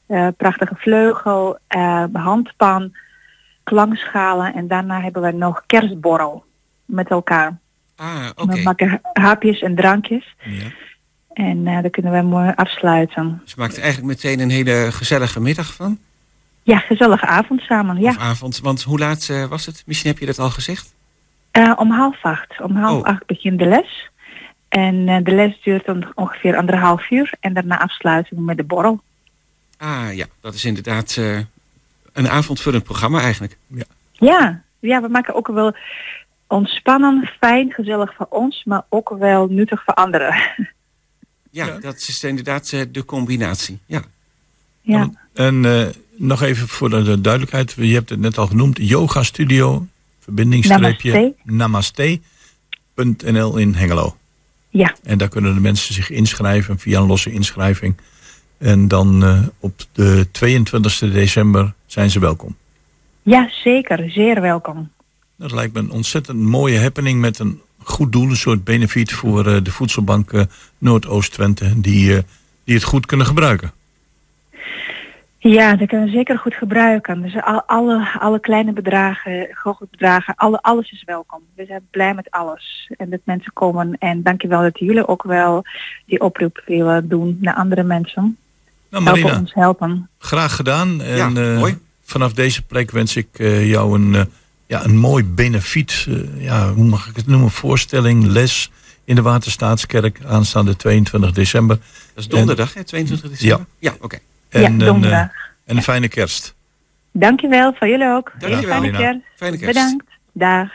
[0.08, 2.92] Uh, prachtige vleugel, uh, handpan
[3.72, 6.46] klankschalen en daarna hebben we nog kerstborrel
[6.86, 7.60] met elkaar.
[7.96, 8.54] Ah, oké.
[8.54, 10.36] We maken hapjes en drankjes.
[10.44, 10.68] Ja.
[11.34, 13.40] En uh, daar kunnen we mooi afsluiten.
[13.44, 16.00] Dus je maakt eigenlijk meteen een hele gezellige middag van?
[16.64, 18.10] Ja, gezellige avond samen, ja.
[18.10, 19.84] Of avond, want hoe laat uh, was het?
[19.86, 20.94] Misschien heb je dat al gezegd?
[21.58, 22.62] Uh, om half acht.
[22.62, 23.08] Om half oh.
[23.08, 24.10] acht begint de les.
[24.70, 27.34] En de les duurt ongeveer anderhalf uur.
[27.40, 29.02] En daarna afsluiten we met de borrel.
[29.78, 31.20] Ah ja, dat is inderdaad
[32.14, 33.58] een avondvullend programma eigenlijk.
[33.68, 33.84] Ja.
[34.12, 35.76] ja, ja, we maken ook wel
[36.48, 40.36] ontspannen, fijn, gezellig voor ons, maar ook wel nuttig voor anderen.
[41.54, 43.80] Ja, dat is inderdaad eh, de combinatie.
[43.86, 44.02] Ja.
[44.82, 45.12] Ja.
[45.34, 47.76] En eh, nog even voor de duidelijkheid.
[47.78, 48.78] Je hebt het net al genoemd.
[48.82, 49.88] Yoga Studio,
[50.20, 54.18] verbindingsstreepje, namaste.nl in Hengelo.
[54.70, 54.96] Ja.
[55.04, 57.96] En daar kunnen de mensen zich inschrijven via een losse inschrijving.
[58.58, 62.56] En dan uh, op de 22 december zijn ze welkom.
[63.22, 64.12] Ja, zeker.
[64.12, 64.92] Zeer welkom.
[65.36, 68.30] Dat lijkt me een ontzettend mooie happening met een goed doel.
[68.30, 70.42] Een soort benefiet voor uh, de voedselbank uh,
[70.78, 71.82] Noordoost-Twente.
[71.82, 72.24] Die,
[72.64, 73.72] die het goed kunnen gebruiken.
[75.38, 77.22] Ja, dat kunnen we zeker goed gebruiken.
[77.22, 81.42] Dus al, alle, alle kleine bedragen, grote bedragen, alle, alles is welkom.
[81.56, 82.92] We zijn blij met alles.
[82.98, 83.98] En dat mensen komen.
[84.00, 85.64] En dankjewel dat jullie ook wel
[86.06, 88.38] die oproep willen doen naar andere mensen.
[88.92, 90.10] Nou, Marina, helpen ons helpen.
[90.20, 91.02] Graag gedaan.
[91.02, 91.78] En, Ja, uh, mooi.
[92.04, 94.22] vanaf deze plek wens ik uh, jou een, uh,
[94.68, 96.06] ja, een mooi benefiet.
[96.10, 97.52] uh, ja, hoe mag ik het noemen?
[97.52, 98.72] Voorstelling, les
[99.06, 101.76] in de Waterstaatskerk aanstaande 22 december.
[101.78, 102.84] Dat is donderdag, hè?
[102.84, 103.66] 22 december?
[103.80, 104.04] Ja, oké.
[104.06, 104.20] Okay.
[104.50, 105.20] En, ja, een, donderdag.
[105.26, 105.30] uh,
[105.66, 106.54] en een fijne kerst.
[107.12, 108.32] Dankjewel, van jullie ook.
[108.40, 108.98] Dankjewel, Fijne Marina.
[108.98, 109.20] kerst.
[109.36, 109.74] Fijne kerst.
[109.74, 110.06] Bedankt.
[110.32, 110.70] Dag.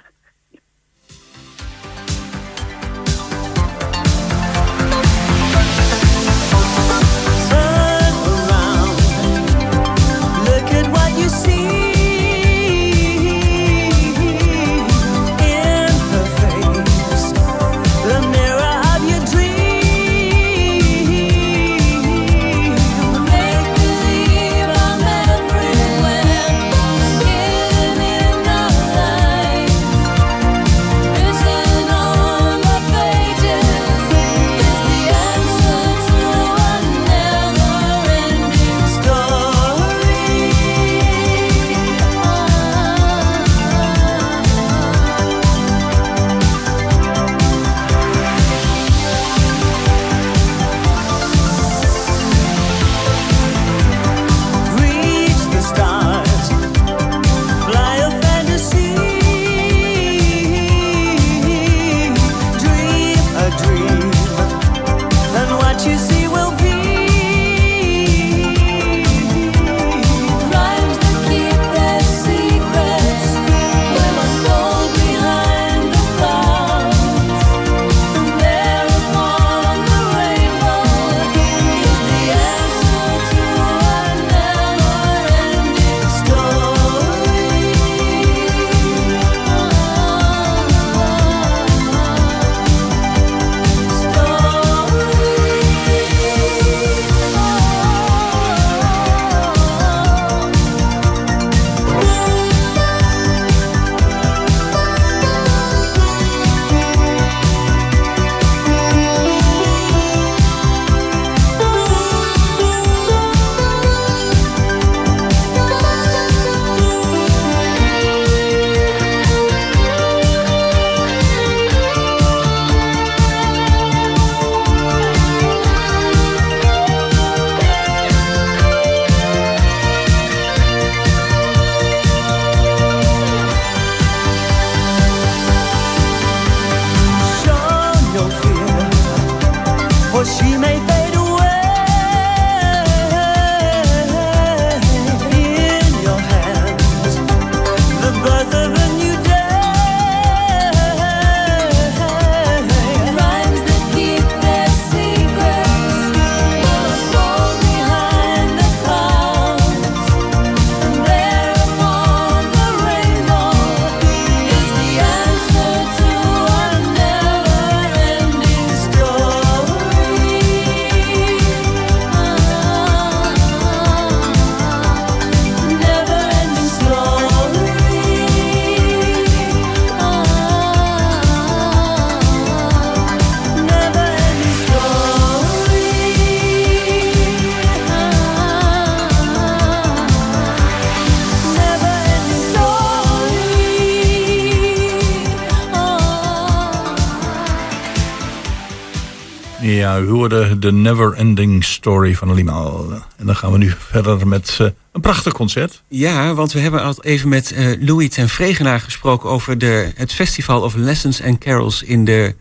[200.00, 202.92] U hoorde de Never Ending Story van Limaal.
[203.16, 205.82] En dan gaan we nu verder met uh, een prachtig concert.
[205.88, 210.12] Ja, want we hebben al even met uh, Louis ten Vregenaar gesproken over de, het
[210.12, 212.34] Festival of Lessons and Carols in de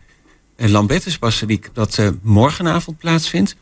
[0.56, 3.56] uh, Lambertusbasiliek, dat uh, morgenavond plaatsvindt.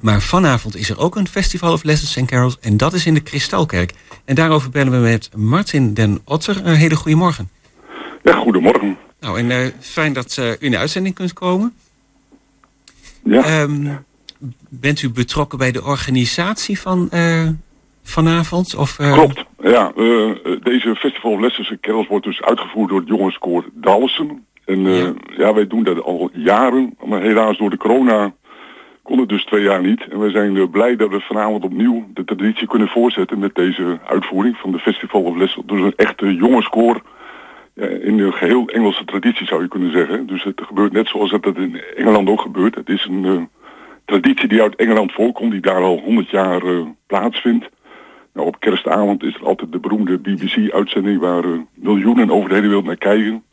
[0.00, 3.14] Maar vanavond is er ook een Festival of Lessons and Carols en dat is in
[3.14, 3.92] de Kristalkerk.
[4.24, 6.60] En daarover bellen we met Martin den Otter.
[6.64, 7.50] Een hele goede morgen.
[8.22, 8.96] Ja, goedemorgen.
[9.20, 11.74] Nou, en fijn dat u in de uitzending kunt komen.
[13.26, 13.62] Ja.
[13.62, 14.04] Um,
[14.68, 17.48] bent u betrokken bij de organisatie van eh,
[18.02, 18.74] vanavond?
[18.74, 19.92] Of, eh, Klopt, ja.
[19.96, 20.30] eh,
[20.62, 24.46] deze Festival of Lessons en Kerels wordt dus uitgevoerd door het jongenskoor Dalsen.
[24.64, 25.12] En Ja.
[25.36, 25.54] ja.
[25.54, 28.34] wij doen dat al jaren, maar helaas door de corona
[29.02, 30.08] kon het dus twee jaar niet.
[30.10, 34.56] En wij zijn blij dat we vanavond opnieuw de traditie kunnen voortzetten met deze uitvoering
[34.56, 35.66] van de Festival of Lessons.
[35.66, 37.02] Dus een echte jongenskoor
[37.76, 40.26] ja, in de geheel Engelse traditie zou je kunnen zeggen.
[40.26, 42.74] Dus het gebeurt net zoals dat het in Engeland ook gebeurt.
[42.74, 43.42] Het is een eh,
[44.04, 47.68] traditie die uit Engeland voorkomt, die daar al 100 jaar eh, plaatsvindt.
[48.32, 52.66] Nou, op kerstavond is er altijd de beroemde BBC-uitzending waar eh, miljoenen over de hele
[52.66, 53.44] wereld naar kijken.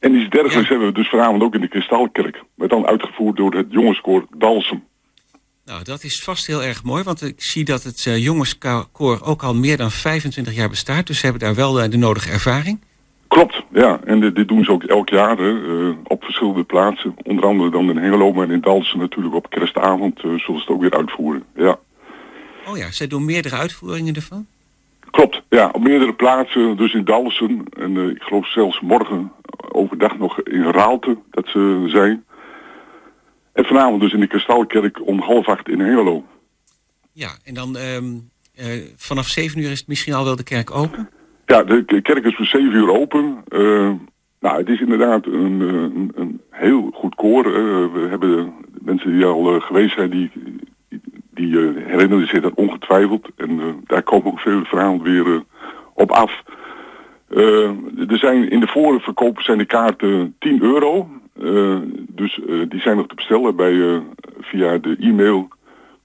[0.00, 2.42] En iets dergelijks hebben we dus vanavond ook in de Kristalkerk.
[2.54, 4.84] Maar dan uitgevoerd door het jongenskoor Dalsem.
[5.64, 9.54] Nou, dat is vast heel erg mooi, want ik zie dat het jongenskoor ook al
[9.54, 11.06] meer dan 25 jaar bestaat.
[11.06, 12.80] Dus ze hebben daar wel de nodige ervaring.
[13.34, 14.00] Klopt, ja.
[14.04, 17.14] En dit, dit doen ze ook elk jaar hè, eh, op verschillende plaatsen.
[17.22, 20.68] Onder andere dan in Hengelo, maar in Dalsen natuurlijk op kerstavond eh, zullen ze het
[20.68, 21.44] ook weer uitvoeren.
[21.54, 21.78] Ja.
[22.66, 24.46] Oh ja, zij doen meerdere uitvoeringen ervan.
[25.10, 25.68] Klopt, ja.
[25.72, 27.64] Op meerdere plaatsen, dus in Dalsen.
[27.78, 29.32] En eh, ik geloof zelfs morgen
[29.72, 32.24] overdag nog in Raalte dat ze zijn.
[33.52, 36.24] En vanavond dus in de Kristalkerk om half acht in Hengelo.
[37.12, 38.14] Ja, en dan ehm,
[38.54, 41.08] eh, vanaf 7 uur is het misschien al wel de kerk open.
[41.46, 43.44] Ja, de kerk is voor zeven uur open.
[43.48, 43.90] Eh,
[44.40, 47.44] nou, het is inderdaad een, eh, een, een heel goed koor.
[47.46, 47.52] eh.
[47.92, 50.30] we hebben mensen die al geweest zijn, die,
[51.30, 53.28] die herinneren zich dat ongetwijfeld.
[53.36, 55.42] En daar komen ook veel vanavond weer
[55.94, 56.42] op af.
[57.28, 61.08] Er zijn in de voorverkoop zijn de kaarten 10 euro.
[62.08, 64.02] Dus die zijn nog te bestellen bij,
[64.40, 65.48] via de e-mail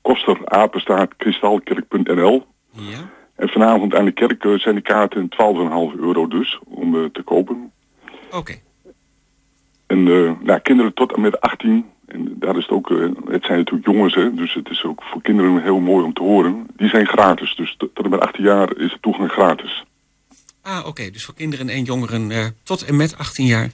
[0.01, 2.45] kosterapenstaatkristalkerk.nl.
[2.71, 3.09] Ja.
[3.39, 7.21] En vanavond aan de kerk eh, zijn de kaarten 12,5 euro dus om eh, te
[7.21, 7.71] kopen.
[8.31, 8.55] Oké.
[9.87, 10.03] En
[10.43, 12.89] nou, kinderen tot en met 18, en daar is het ook,
[13.25, 16.23] het zijn natuurlijk jongens, hè, dus het is ook voor kinderen heel mooi om te
[16.23, 16.67] horen.
[16.75, 19.83] Die zijn gratis, dus tot, en met 18 jaar is de toegang gratis.
[20.61, 21.09] Ah, oké.
[21.09, 23.69] Dus voor kinderen en jongeren tot en met 18 jaar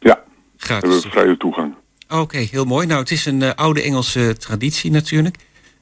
[0.00, 1.02] Ja, hebben gratis.
[1.02, 1.74] we vrije toegang.
[2.08, 2.86] Oké, heel mooi.
[2.86, 5.36] Nou, het is een oude Engelse traditie natuurlijk.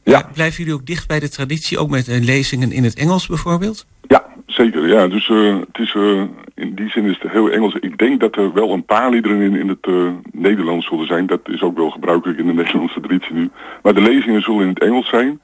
[0.05, 0.29] Ja.
[0.35, 3.87] Blijven jullie ook dicht bij de traditie, ook met eh, lezingen in het Engels bijvoorbeeld?
[4.03, 4.89] Ja, zeker.
[4.89, 6.23] Ja, dus eh, het is, eh,
[6.55, 7.75] in die zin is het heel Engels.
[7.75, 9.89] Ik denk dat er wel een paar liederen in, in het
[10.33, 11.27] Nederlands zullen zijn.
[11.27, 13.51] Dat is ook wel gebruikelijk in de Nederlandse traditie nu.
[13.83, 15.41] Maar de lezingen zullen in het Engels zijn.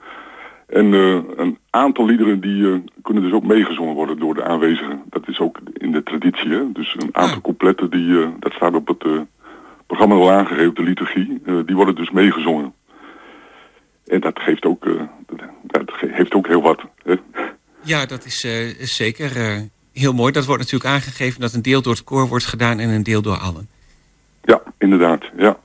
[0.67, 0.93] En
[1.37, 5.03] een aantal liederen die kunnen dus ook meegezongen worden door de aanwezigen.
[5.11, 6.51] Dat is ook in de traditie.
[6.51, 6.73] Hè?
[6.73, 7.43] Dus een aantal Ah.
[7.43, 9.05] coupletten, die, dat staat op het
[9.87, 11.43] programma al aangegeven, de liturgie.
[11.67, 12.73] die worden dus meegezongen.
[14.07, 14.93] En dat geeft ook, eh,
[15.63, 16.81] dat, ge- heeft ook heel wat.
[17.05, 17.15] Hè?
[17.83, 19.61] Ja, dat is, eh, is zeker eh,
[19.93, 20.33] heel mooi.
[20.33, 23.23] Dat wordt natuurlijk aangegeven dat een deel door het koor wordt gedaan en een deel
[23.23, 23.69] door allen.
[24.45, 25.25] Ja, inderdaad.
[25.37, 25.59] Ja.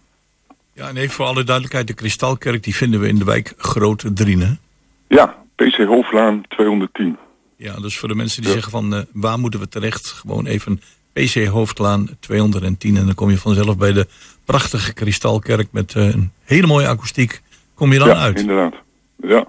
[0.73, 4.13] Ja, en even voor alle duidelijkheid, de Kristalkerk die vinden we in de wijk Grote
[4.13, 4.59] Drienen.
[5.07, 7.17] Ja, PC Hoofdlaan 210.
[7.55, 8.53] Ja, dus voor de mensen die Ja.
[8.53, 10.81] zeggen van eh, waar moeten we terecht, gewoon even
[11.13, 14.07] PC Hoofdlaan 210 en dan kom je vanzelf bij de
[14.45, 17.41] prachtige Kristalkerk met eh, een hele mooie akoestiek.
[17.81, 18.39] Kom je dan ja, uit?
[18.39, 18.73] inderdaad.
[19.17, 19.45] Ja,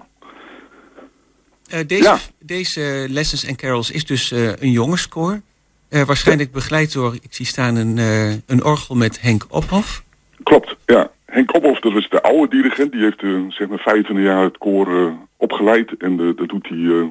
[1.69, 2.17] Eh, deze, Ja.
[2.39, 5.41] deze Lessons and Carols is dus eh, een jongenskoor.
[5.89, 10.03] Eh, waarschijnlijk begeleid door, ik zie staan, een, eh, een orgel met Henk Ophof.
[10.43, 10.75] klopt.
[10.85, 11.11] Ja.
[11.25, 12.91] Henk Ophoff, dat is de oude dirigent.
[12.91, 13.19] Die heeft
[13.53, 15.97] zeg maar 25 jaar het koor eh, opgeleid.
[15.97, 17.05] En dat doet hij eh,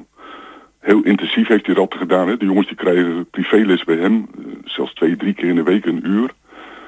[0.79, 2.27] heel intensief, heeft hij dat gedaan.
[2.27, 2.37] Hè.
[2.37, 4.27] De jongens die krijgen privéles bij hem.
[4.65, 6.33] zelfs twee, drie keer in de week een uur.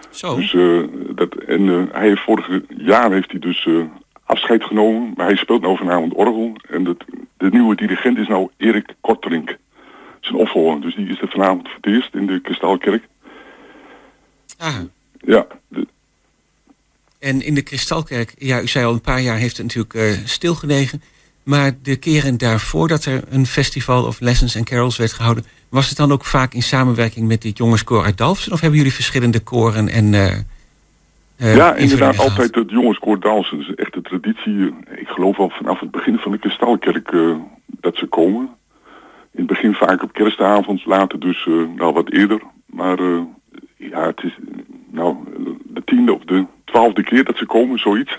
[0.09, 0.79] Zo, Dus, eh,
[1.15, 3.73] dat, en eh, hij heeft vorig jaar heeft hij dus eh,
[4.25, 5.13] afscheid genomen.
[5.15, 6.55] Maar hij speelt nou vanavond orgel.
[6.69, 6.97] En dat,
[7.37, 9.57] de nieuwe dirigent is nou Erik Korterink.
[10.19, 10.81] Zijn opvolger.
[10.81, 13.03] Dus die is er vanavond voor het eerst in de Kristalkerk.
[14.57, 14.75] ah.
[15.25, 15.87] Ja, de-
[17.19, 20.25] En in de Kristalkerk, ja, u zei al een paar jaar heeft het natuurlijk eh,
[20.25, 21.01] stilgelegen.
[21.43, 25.45] Maar de keren daarvoor dat er een festival of Lessons and Carols werd gehouden...
[25.69, 28.51] was het dan ook vaak in samenwerking met dit jongenskoor uit Dalfsen?
[28.51, 30.13] Of hebben jullie verschillende koren en...
[30.13, 30.37] eh,
[31.37, 33.19] eh, ja, inderdaad, altijd het jongenskoor.
[33.19, 34.73] Dat is echt de traditie.
[34.95, 38.49] Ik geloof al vanaf het begin van de Kristalkerk eh, dat ze komen.
[39.31, 42.41] In het begin vaak op kerstavond, later dus eh, nou wat eerder.
[42.65, 42.97] Maar
[43.77, 44.37] ja, het is
[44.91, 45.15] nou
[45.63, 48.17] de tiende of de twaalfde keer dat ze komen, zoiets.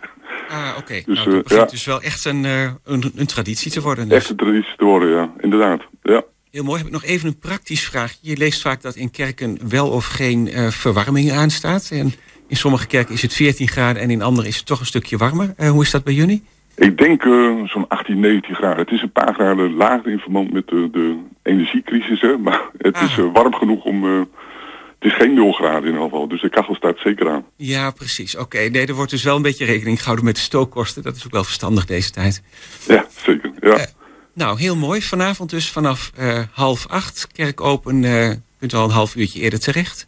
[0.48, 1.02] Ah, oké.
[1.06, 1.66] Dus, nou, dat begint ja.
[1.66, 2.44] dus wel echt een,
[2.84, 4.08] een, een traditie te worden.
[4.08, 4.18] Dus.
[4.18, 5.82] Echte traditie te worden, ja, inderdaad.
[6.02, 6.22] Ja.
[6.50, 6.78] Heel mooi.
[6.78, 8.18] Heb ik nog even een praktisch vraagje.
[8.20, 11.88] Je leest vaak dat in kerken wel of geen verwarming aanstaat.
[11.90, 12.14] En
[12.48, 15.16] in sommige kerken is het 14 graden en in andere is het toch een stukje
[15.16, 15.54] warmer.
[15.56, 16.44] Eh, hoe is dat bij jullie?
[16.74, 18.78] Ik denk eh, zo'n 18, 19 graden.
[18.78, 22.36] Het is een paar graden lager in verband met de, de energiecrisis, hè.
[22.38, 23.18] Maar het is Ah.
[23.18, 24.04] eh, warm genoeg om...
[24.04, 26.28] het is geen 0 graden in ieder geval.
[26.28, 27.44] Dus de kachel staat zeker aan.
[27.56, 28.36] Ja, precies.
[28.36, 31.02] Oké, nee, er wordt dus wel een beetje rekening gehouden met de stookkosten.
[31.02, 32.42] Dat is ook wel verstandig deze tijd.
[32.88, 33.50] Ja, zeker.
[33.60, 33.86] Ja.
[34.34, 35.02] Nou, heel mooi.
[35.02, 36.12] Vanavond dus vanaf
[36.52, 37.26] half acht.
[37.32, 40.06] Kerk open, eh kunt al een half uurtje eerder terecht.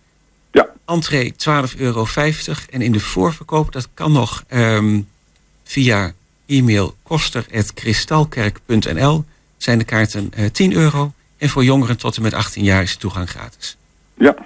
[0.88, 1.36] Entree 12,50
[1.78, 2.06] euro.
[2.70, 5.00] En in de voorverkoop, dat kan nog ehm,
[5.64, 6.12] via
[6.46, 9.24] e-mail koster.kristalkerk.nl
[9.56, 11.12] zijn de kaarten eh 10 euro.
[11.36, 13.76] En voor jongeren tot en met 18 jaar is de toegang gratis.
[14.14, 14.36] ja,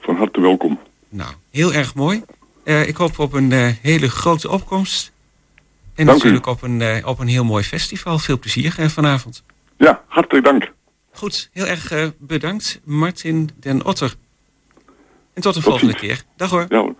[0.00, 0.80] van harte welkom.
[1.08, 2.22] Nou, heel erg mooi.
[2.64, 5.12] Eh, ik hoop op een eh, hele grote opkomst.
[5.94, 6.12] En Dank u.
[6.12, 8.18] natuurlijk op een, op een heel mooi festival.
[8.18, 9.42] Veel plezier vanavond.
[9.76, 10.72] Ja, hartelijk dank.
[11.12, 14.14] Goed, heel erg bedankt Martin den Otter.
[15.40, 16.22] En tot de volgende keer.
[16.36, 16.66] Dag hoor.
[16.68, 16.94] Ja, hoor.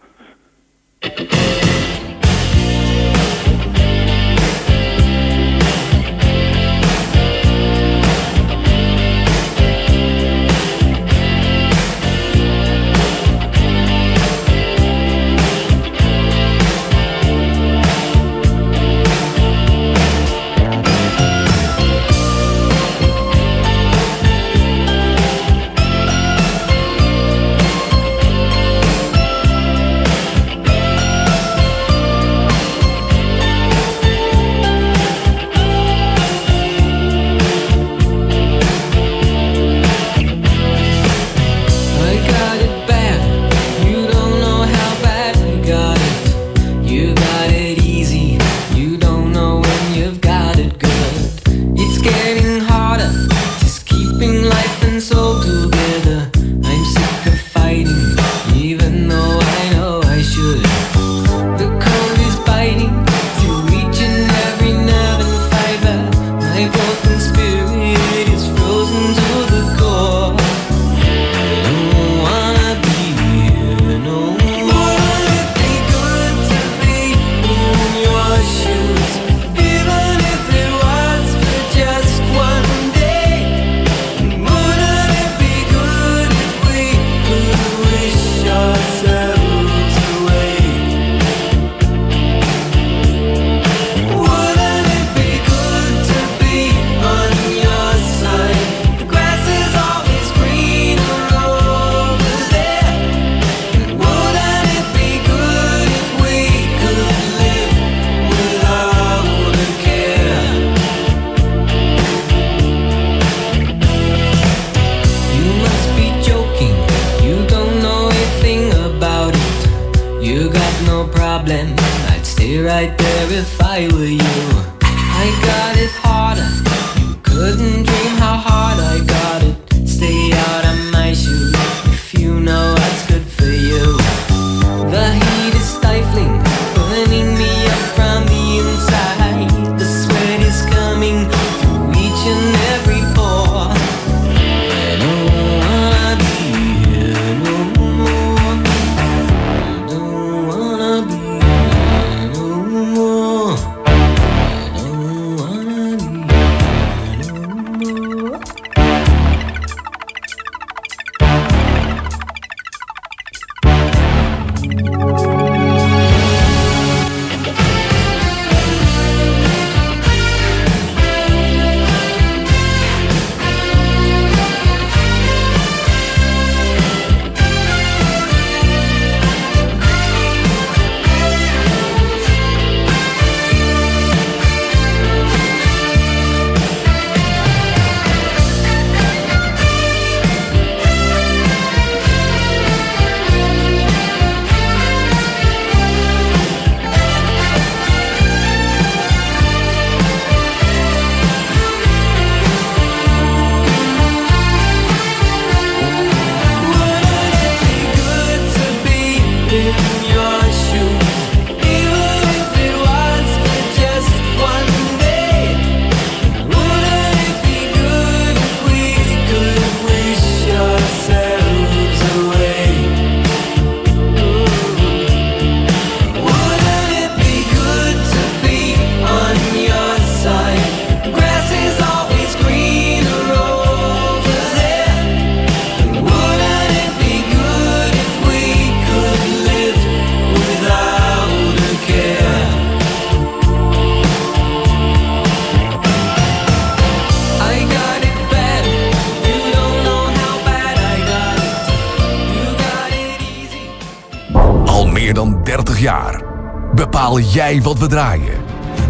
[257.59, 258.35] Wat we draaien.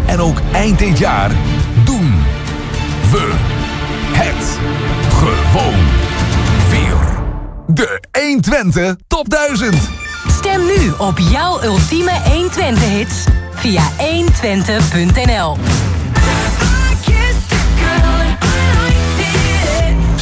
[0.05, 1.31] En ook eind dit jaar
[1.85, 2.13] doen
[3.11, 3.31] we
[4.13, 4.59] het
[5.09, 5.85] gewoon
[6.69, 7.23] weer.
[7.67, 9.75] De 120 Top 1000.
[10.27, 13.23] Stem nu op jouw ultieme 120-hits
[13.55, 15.57] via 120.nl.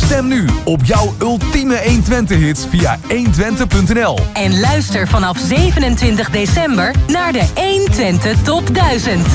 [0.09, 4.19] Stem nu op jouw ultieme 120 hits via 120.nl.
[4.33, 9.25] En luister vanaf 27 december naar de 120 Top 1000.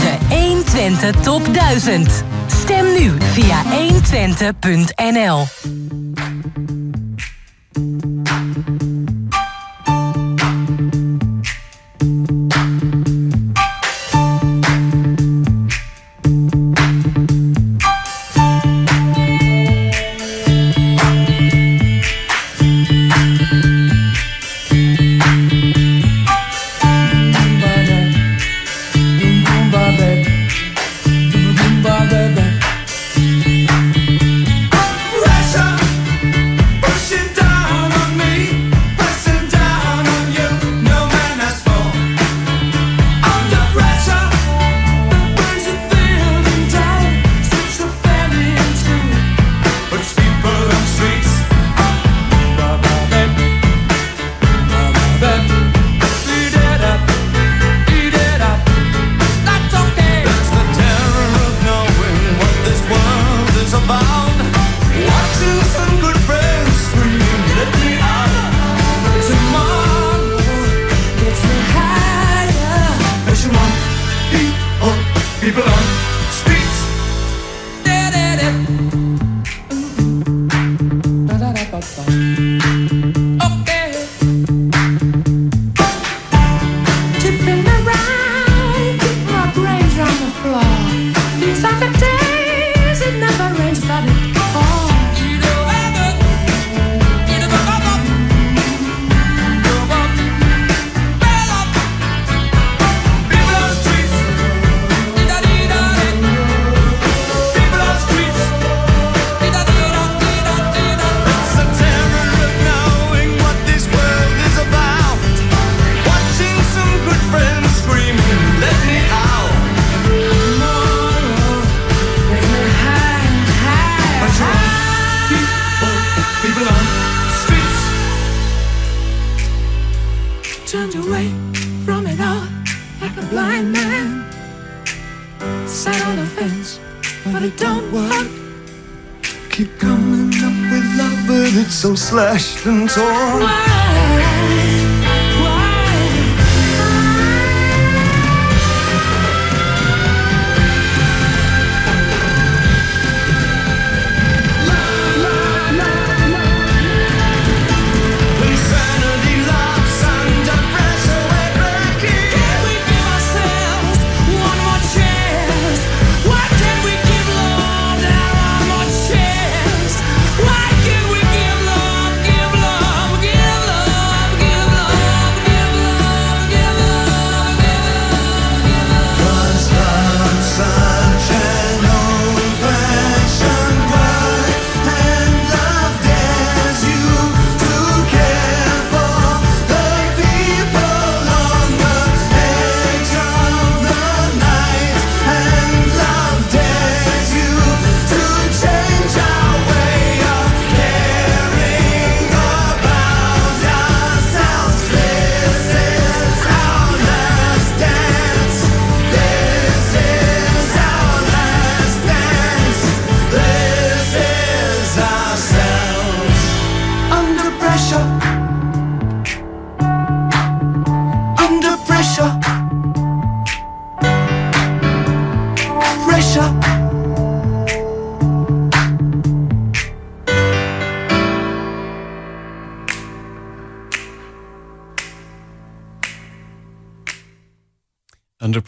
[0.00, 2.24] De 120 Top 1000.
[2.46, 5.46] Stem nu via 120.nl.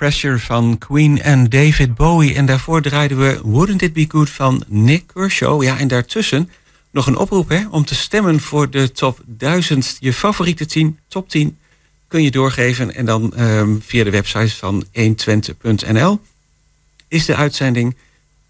[0.09, 2.35] Pressure van Queen en David Bowie.
[2.35, 5.63] En daarvoor draaiden we Wouldn't It Be Good van Nick Kershaw.
[5.63, 6.51] Ja, en daartussen
[6.91, 9.97] nog een oproep hè, om te stemmen voor de top 1000.
[10.01, 11.59] Je favoriete 10, top 10
[12.07, 12.95] kun je doorgeven.
[12.95, 16.21] En dan ehm, via de website van 120.nl
[17.09, 17.97] is de uitzending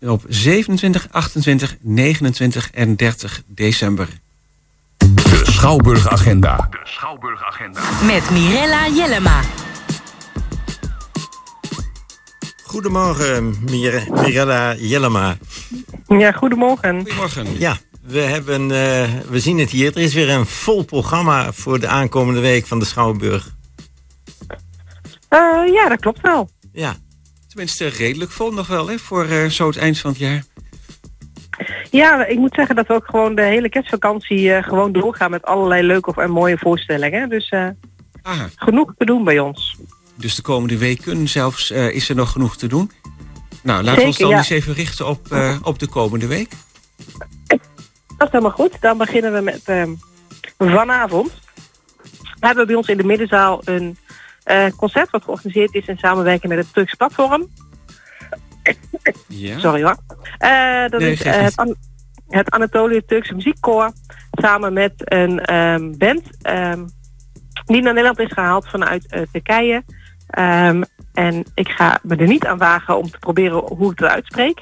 [0.00, 4.08] op 27, 28, 29 en 30 december.
[4.96, 6.68] De Schouwburgagenda.
[8.06, 9.67] Met Mirella Jellema.
[12.68, 15.36] Goedemorgen, Mir Mirella Jellema.
[16.06, 16.96] Ja, goedemorgen.
[16.96, 17.58] Goedemorgen.
[17.58, 19.96] Ja, we, hebben, eh, we zien het hier.
[19.96, 23.56] Er is weer een vol programma voor de aankomende week van de Schouwburg.
[25.28, 26.50] Eh, ja, dat klopt wel.
[26.72, 26.96] Ja,
[27.48, 30.44] Tenminste, redelijk vol nog wel, hè, voor eh, zo het eind van het jaar.
[31.90, 35.44] Ja, ik moet zeggen dat we ook gewoon de hele kerstvakantie eh, gewoon doorgaan met
[35.44, 37.28] allerlei leuke en mooie voorstellingen.
[37.28, 37.54] Dus
[38.56, 39.76] genoeg te doen bij ons.
[40.18, 42.90] Dus de komende weken zelfs eh, is er nog genoeg te doen.
[43.62, 44.36] Nou, laten we ons dan ja.
[44.36, 46.50] eens even richten op, eh, op de komende week.
[48.16, 48.80] Dat is helemaal goed.
[48.80, 49.90] Dan beginnen we met ehm,
[50.58, 51.30] vanavond.
[52.40, 53.96] Hebben we bij ons in de middenzaal een
[54.44, 57.48] eh, concert wat georganiseerd is in samenwerking met het Turks Platform.
[59.26, 59.58] Ja.
[59.58, 59.96] Sorry hoor.
[60.90, 61.76] Dat Nee, is het, An
[62.28, 63.92] het Anatolië Turkse Muziekkoor.
[64.30, 66.86] Samen met een ehm, band ehm,
[67.64, 69.84] die naar Nederland is gehaald vanuit Turkije.
[70.28, 74.08] Ehm, en ik ga me er niet aan wagen om te proberen hoe ik het
[74.08, 74.60] uitspreek.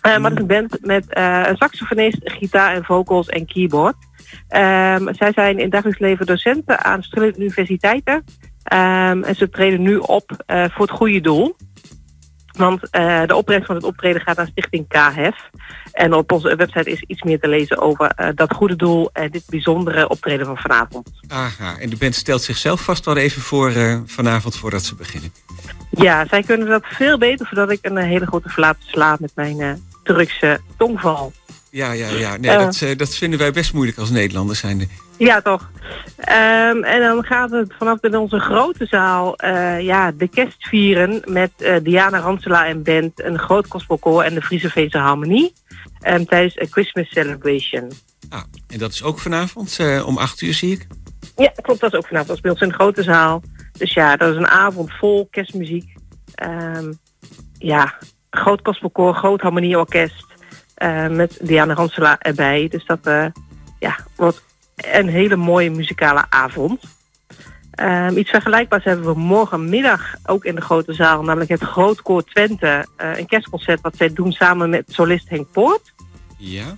[0.00, 3.96] Eh, maar het is een band met eh, een saxofonist, gitaar en vocals en keyboard.
[4.48, 8.24] Ehm, zij zijn in dagelijks leven docenten aan verschillende universiteiten.
[8.62, 11.56] Ehm, en ze treden nu op eh, voor het goede doel.
[12.56, 15.50] Want eh, de opbrengst van het optreden gaat naar Stichting KHEF.
[15.92, 19.30] En op onze website is iets meer te lezen over eh, dat goede doel en
[19.30, 21.10] dit bijzondere optreden van vanavond.
[21.28, 25.32] Aha, en de band stelt zichzelf vast wel even voor eh, vanavond voordat ze beginnen.
[25.90, 29.32] Ja, zij kunnen dat veel beter voordat ik een eh, hele grote verlaat sla met
[29.34, 31.32] mijn Turkse tongval.
[31.72, 32.36] Ja, ja, ja.
[32.36, 32.58] Nee, Eh.
[32.58, 34.86] dat, eh, dat vinden wij best moeilijk als Nederlanders zijnde.
[35.18, 35.70] Ja, toch.
[36.16, 41.22] Ehm, en dan gaat het vanaf in onze grote zaal eh, ja, de kerst vieren
[41.24, 41.50] met
[41.82, 45.52] Diana Ransela en band, een groot gospelkoor en de Friese Veense Harmonie.
[46.00, 47.90] ehm, tijdens een Christmas Celebration.
[48.28, 50.86] Ah, en dat is ook vanavond om acht uur, zie ik.
[51.36, 51.80] Ja, klopt.
[51.80, 52.28] Dat is ook vanavond.
[52.28, 53.42] Dat is bij ons in de grote zaal.
[53.78, 55.94] Dus ja, dat is een avond vol kerstmuziek.
[56.34, 56.92] Ehm,
[57.58, 57.94] ja,
[58.30, 60.24] groot gospelkoor, groot harmonieorkest.
[60.82, 62.68] Eh, met Diana Ransela erbij.
[62.68, 63.26] Dus dat eh,
[63.78, 64.42] ja, wordt
[64.76, 66.80] een hele mooie muzikale avond.
[67.70, 71.22] Ehm, iets vergelijkbaars hebben we morgenmiddag ook in de grote zaal.
[71.22, 72.86] Namelijk het Grootkoor Twente.
[72.96, 75.92] eh, een kerstconcert wat zij doen samen met solist Henk Poort.
[76.38, 76.76] Ja.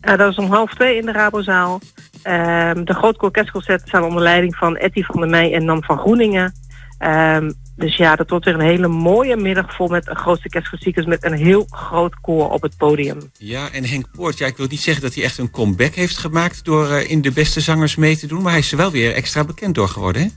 [0.00, 1.80] Dat is om half twee in de Rabozaal.
[2.22, 5.98] Ehm de Grootkoor Kerstconcert staan onder leiding van Etty van der Meij en Nam van
[5.98, 6.52] Groeningen.
[6.98, 11.24] Ehm, dus ja, dat wordt weer een hele mooie middag vol met grootste kerstklassiekers met
[11.24, 13.30] een heel groot koor op het podium.
[13.38, 16.18] Ja, en Henk Poort, ja, ik wil niet zeggen dat hij echt een comeback heeft
[16.18, 18.90] gemaakt door eh, in de beste zangers mee te doen, maar hij is er wel
[18.90, 20.28] weer extra bekend door geworden, hè?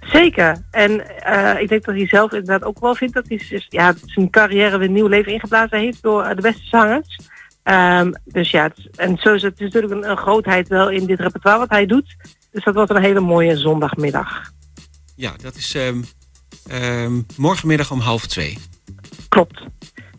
[0.00, 0.62] Zeker.
[0.70, 4.30] En eh, ik denk dat hij zelf inderdaad ook wel vindt dat hij ja, zijn
[4.30, 7.18] carrière weer nieuw leven ingeblazen heeft door eh, de beste zangers.
[7.62, 11.20] Ehm, dus ja, het en zo is het, natuurlijk een, een grootheid wel in dit
[11.20, 12.16] repertoire wat hij doet.
[12.50, 14.52] Dus dat wordt een hele mooie zondagmiddag.
[15.16, 16.02] Ja, dat is ehm,
[16.68, 18.58] ehm, morgenmiddag om half twee.
[19.28, 19.62] Klopt.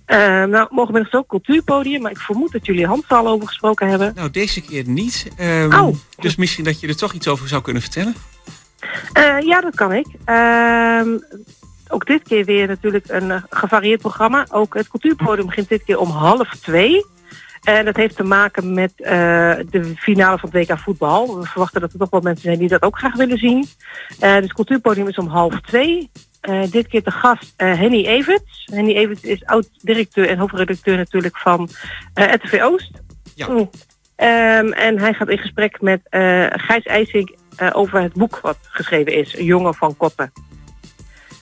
[0.06, 3.48] Eh, nou, morgenmiddag is ook cultuurpodium, maar ik vermoed dat jullie Hans er al over
[3.48, 4.12] gesproken hebben.
[4.16, 5.28] Nou, deze keer niet.
[5.38, 5.96] Ehm, Oh.
[6.18, 8.16] Dus misschien dat je er toch iets over zou kunnen vertellen.
[9.14, 10.08] Eh, ja, dat kan ik.
[11.94, 14.46] Ook dit keer weer natuurlijk een eh, gevarieerd programma.
[14.50, 17.06] Ook het cultuurpodium begint dit keer om half twee.
[17.64, 19.12] En dat heeft te maken met eh,
[19.70, 21.40] de finale van het WK voetbal.
[21.40, 23.68] We verwachten dat er toch wel mensen zijn die dat ook graag willen zien.
[24.20, 26.10] Eh, dus het cultuurpodium is om half twee.
[26.42, 28.70] Eh, dit keer te gast Henny Everts.
[28.72, 31.70] Henny Everts is oud-directeur en hoofdredacteur natuurlijk van
[32.14, 32.92] RTV Oost.
[33.36, 33.48] Ja.
[34.16, 36.02] Ehm, en hij gaat in gesprek met
[36.50, 37.36] Gijs IJsink
[37.72, 40.32] over het boek wat geschreven is, jongen van Kotten.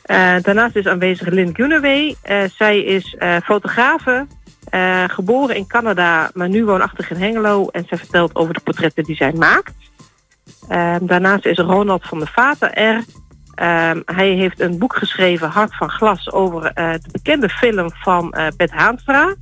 [0.01, 2.15] Eh, daarnaast is aanwezig Lynn Gunaway.
[2.55, 4.27] Zij is fotografe,
[4.71, 7.67] eh, geboren in Canada, maar nu woonachtig in Hengelo.
[7.67, 9.73] En zij vertelt over de portretten die zij maakt.
[10.67, 13.03] Ehm, daarnaast is Ronald van der Vaten er.
[13.55, 18.31] Ehm, hij heeft een boek geschreven, Hart van Glas, over eh, de bekende film van
[18.31, 19.35] eh Pet Haanstra.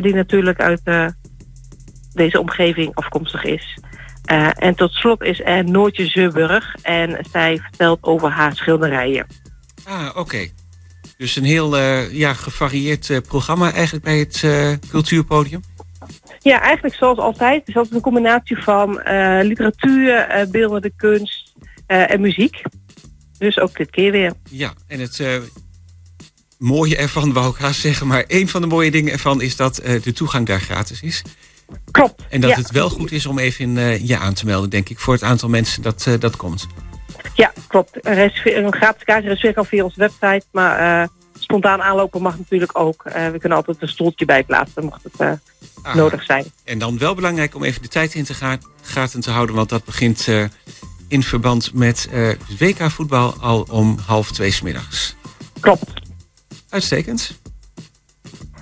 [0.00, 1.14] Die natuurlijk uit
[2.14, 3.78] deze omgeving afkomstig is.
[4.58, 9.26] En tot slot is er Noortje Zeeburg en zij vertelt over haar schilderijen.
[9.84, 10.48] Ah, oké.
[11.18, 15.60] Dus een heel eh, ja, gevarieerd eh, programma eigenlijk bij het eh, cultuurpodium.
[16.40, 17.58] Ja, eigenlijk zoals altijd.
[17.58, 19.00] Het is altijd een combinatie van
[19.42, 21.54] literatuur, beeldende kunst
[21.86, 22.62] en muziek.
[23.38, 24.32] Dus ook dit keer weer.
[24.50, 25.22] Ja, en het
[26.58, 29.74] mooie ervan wou ik haast zeggen, maar een van de mooie dingen ervan is dat
[30.02, 31.22] de toegang daar gratis is.
[31.90, 32.22] Klopt.
[32.28, 32.56] En dat ja.
[32.56, 35.14] het wel goed is om even in, eh, je aan te melden, denk ik, voor
[35.14, 36.66] het aantal mensen dat, dat komt.
[37.34, 37.90] Ja, klopt.
[38.06, 40.42] Een, gratis kaartje reserveren kan via onze website.
[40.52, 41.08] Maar eh,
[41.38, 43.04] spontaan aanlopen mag natuurlijk ook.
[43.04, 44.84] Eh, we kunnen altijd een stoeltje bij plaatsen.
[44.84, 45.32] Mocht het, eh,
[45.82, 45.94] Ah.
[45.94, 46.44] nodig zijn.
[46.64, 49.68] En dan wel belangrijk om even de tijd in te ga- gaten te houden, want
[49.68, 50.28] dat begint
[51.08, 55.16] in verband met eh, WK voetbal al om half twee 's middags.
[55.60, 55.92] Klopt.
[56.68, 57.40] Uitstekend.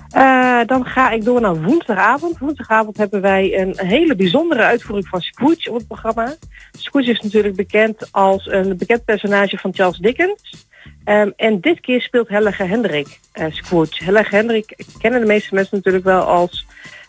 [0.09, 2.37] Eh, dan ga ik door naar woensdagavond.
[2.37, 6.35] Woensdagavond hebben wij een hele bijzondere uitvoering van Scrooge op het programma.
[6.71, 10.67] Scrooge is natuurlijk bekend als een bekend personage van Charles Dickens.
[11.03, 14.03] Ehm, en dit keer speelt Helge Hendrik eh, Scrooge.
[14.03, 16.65] Helge Hendrik kennen de meeste mensen natuurlijk wel als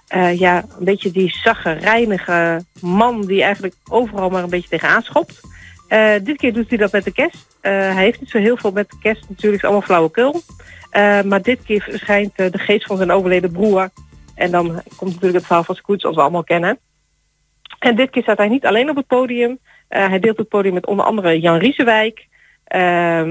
[0.08, 5.40] eh, ja, een beetje die zaggerijnige man die eigenlijk overal maar een beetje tegenaan schopt.
[6.22, 7.46] Dit keer doet hij dat met de kerst.
[7.60, 10.42] Hij heeft niet zo heel veel met de kerst natuurlijk, allemaal flauwekul.
[10.98, 13.88] Eh, maar dit keer verschijnt eh, de geest van zijn overleden broer.
[14.34, 16.78] En dan komt natuurlijk het verhaal van Scrooge zoals we allemaal kennen.
[17.78, 19.58] En dit keer staat hij niet alleen op het podium.
[19.88, 22.26] Eh, hij deelt het podium met onder andere Jan Riesewijk,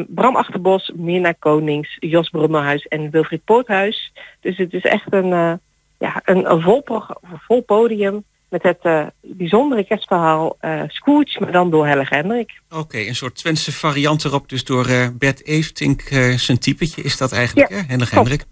[0.07, 4.13] Bram Achterbos, Mirna Konings, Jos Brummerhuis en Wilfried Poothuis.
[4.39, 5.59] Dus het is echt een,
[5.97, 6.83] ja, een, vol,
[7.23, 12.51] vol podium met het eh, bijzondere kerstverhaal Scrooge, maar dan door Helge Hendrik.
[12.69, 16.01] Oké, een soort Twentse variant erop, dus door eh, Bert Eeftink
[16.35, 17.81] zijn typetje is dat eigenlijk, Ja, hè?
[17.87, 18.29] Hendrik klopt.
[18.29, 18.45] Hendrik.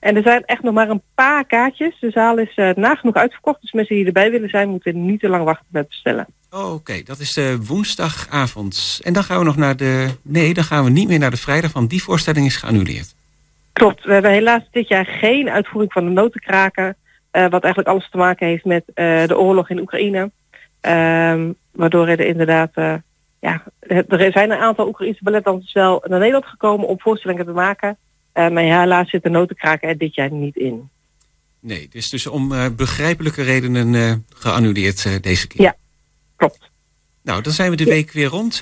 [0.00, 1.96] En er zijn echt nog maar een paar kaartjes.
[2.00, 3.60] De zaal is nagenoeg uitverkocht.
[3.60, 6.26] Dus mensen die erbij willen zijn, moeten niet te lang wachten met bestellen.
[6.50, 9.00] Oh, Oké, dat is de woensdagavond.
[9.02, 10.08] En dan gaan we nog naar de...
[10.22, 13.14] Nee, dan gaan we niet meer naar de vrijdag, want die voorstelling is geannuleerd.
[13.72, 14.04] Klopt.
[14.04, 16.96] We hebben helaas dit jaar geen uitvoering van de notenkraken.
[17.36, 20.30] Eh, wat eigenlijk alles te maken heeft met eh, de oorlog in Oekraïne.
[20.80, 22.70] Ehm, waardoor er inderdaad...
[22.74, 22.94] eh,
[23.40, 23.64] ja,
[24.08, 27.96] er zijn een aantal Oekraïnse balletdansers wel naar Nederland gekomen om voorstellingen te maken.
[28.32, 30.88] Maar ja, helaas zitten notenkraken er dit jaar niet in.
[31.60, 35.62] Nee, het is dus om begrijpelijke redenen geannuleerd deze keer.
[35.62, 35.76] Ja,
[36.36, 36.70] klopt.
[37.22, 38.60] Nou, dan zijn we de week weer rond,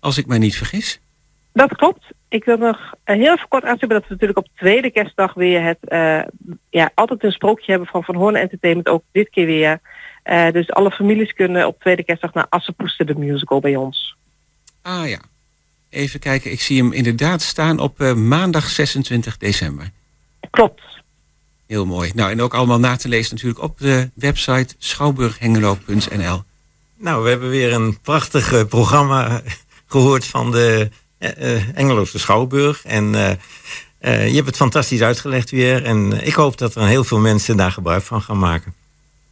[0.00, 1.00] als ik mij niet vergis.
[1.52, 2.04] Dat klopt.
[2.28, 5.62] Ik wil nog eh, heel even kort aanstippen dat we natuurlijk op tweede kerstdag weer
[5.62, 6.20] het, eh,
[6.70, 9.80] ja, altijd een sprookje hebben van Van Hoorn Entertainment, ook dit keer weer.
[10.28, 14.16] Eh, dus alle families kunnen op tweede kerstdag naar Assepoester de musical bij ons.
[14.82, 15.18] Ah ja,
[15.90, 16.52] even kijken.
[16.52, 19.90] Ik zie hem inderdaad staan op eh, maandag 26 december.
[20.50, 20.82] Klopt.
[21.66, 22.10] Heel mooi.
[22.14, 26.42] Nou, en ook allemaal na te lezen natuurlijk op de website schouwburghengelo.nl.
[26.96, 29.42] Nou, we hebben weer een prachtig programma
[29.86, 30.90] gehoord van de
[31.74, 32.84] Engeloze Schouwburg.
[32.84, 33.30] En eh,
[33.98, 35.84] eh, je hebt het fantastisch uitgelegd weer.
[35.84, 38.74] En eh, ik hoop dat er heel veel mensen daar gebruik van gaan maken.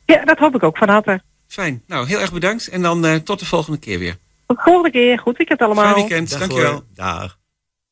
[0.05, 1.23] Ja, dat hoop ik ook van harte.
[1.49, 1.83] Fijn.
[1.87, 2.69] Nou, heel erg bedankt.
[2.69, 4.17] En dan eh, tot de volgende keer weer.
[4.47, 5.19] Tot de volgende keer.
[5.19, 5.85] Goed weekend allemaal.
[5.85, 6.31] Fijn weekend.
[6.31, 6.73] Dag Dankjewel.
[6.73, 6.85] hoor.
[6.95, 7.39] Dag.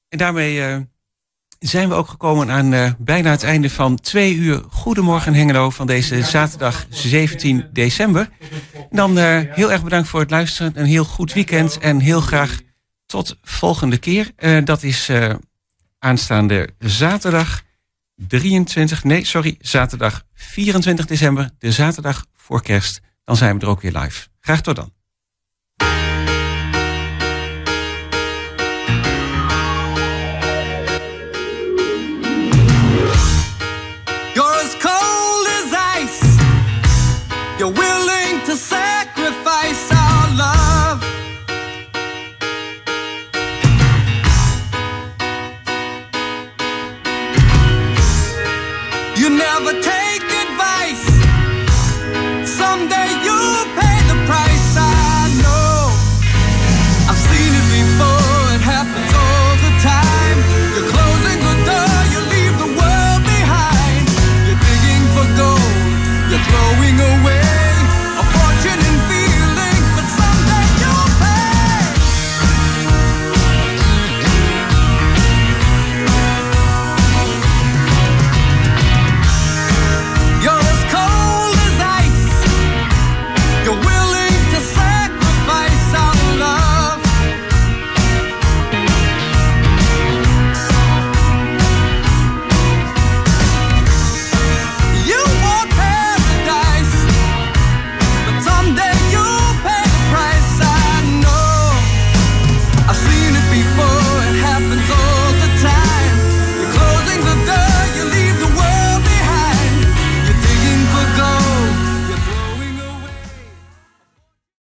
[0.09, 0.77] En daarmee eh,
[1.59, 5.87] zijn we ook gekomen aan eh, bijna het einde van twee uur Goedemorgen Hengelo van
[5.87, 8.29] deze zaterdag 17 december.
[8.73, 10.73] En dan eh, heel erg bedankt voor het luisteren.
[10.75, 12.61] Een heel goed weekend en heel graag
[13.15, 14.31] tot volgende keer.
[14.37, 15.35] Eh, dat is eh,
[15.99, 17.63] aanstaande zaterdag
[18.17, 23.01] 23, nee sorry, zaterdag 24 december, de zaterdag voor kerst.
[23.25, 24.29] Dan zijn we er ook weer live.
[24.41, 24.93] Graag tot dan.
[34.79, 37.94] Cold as ice.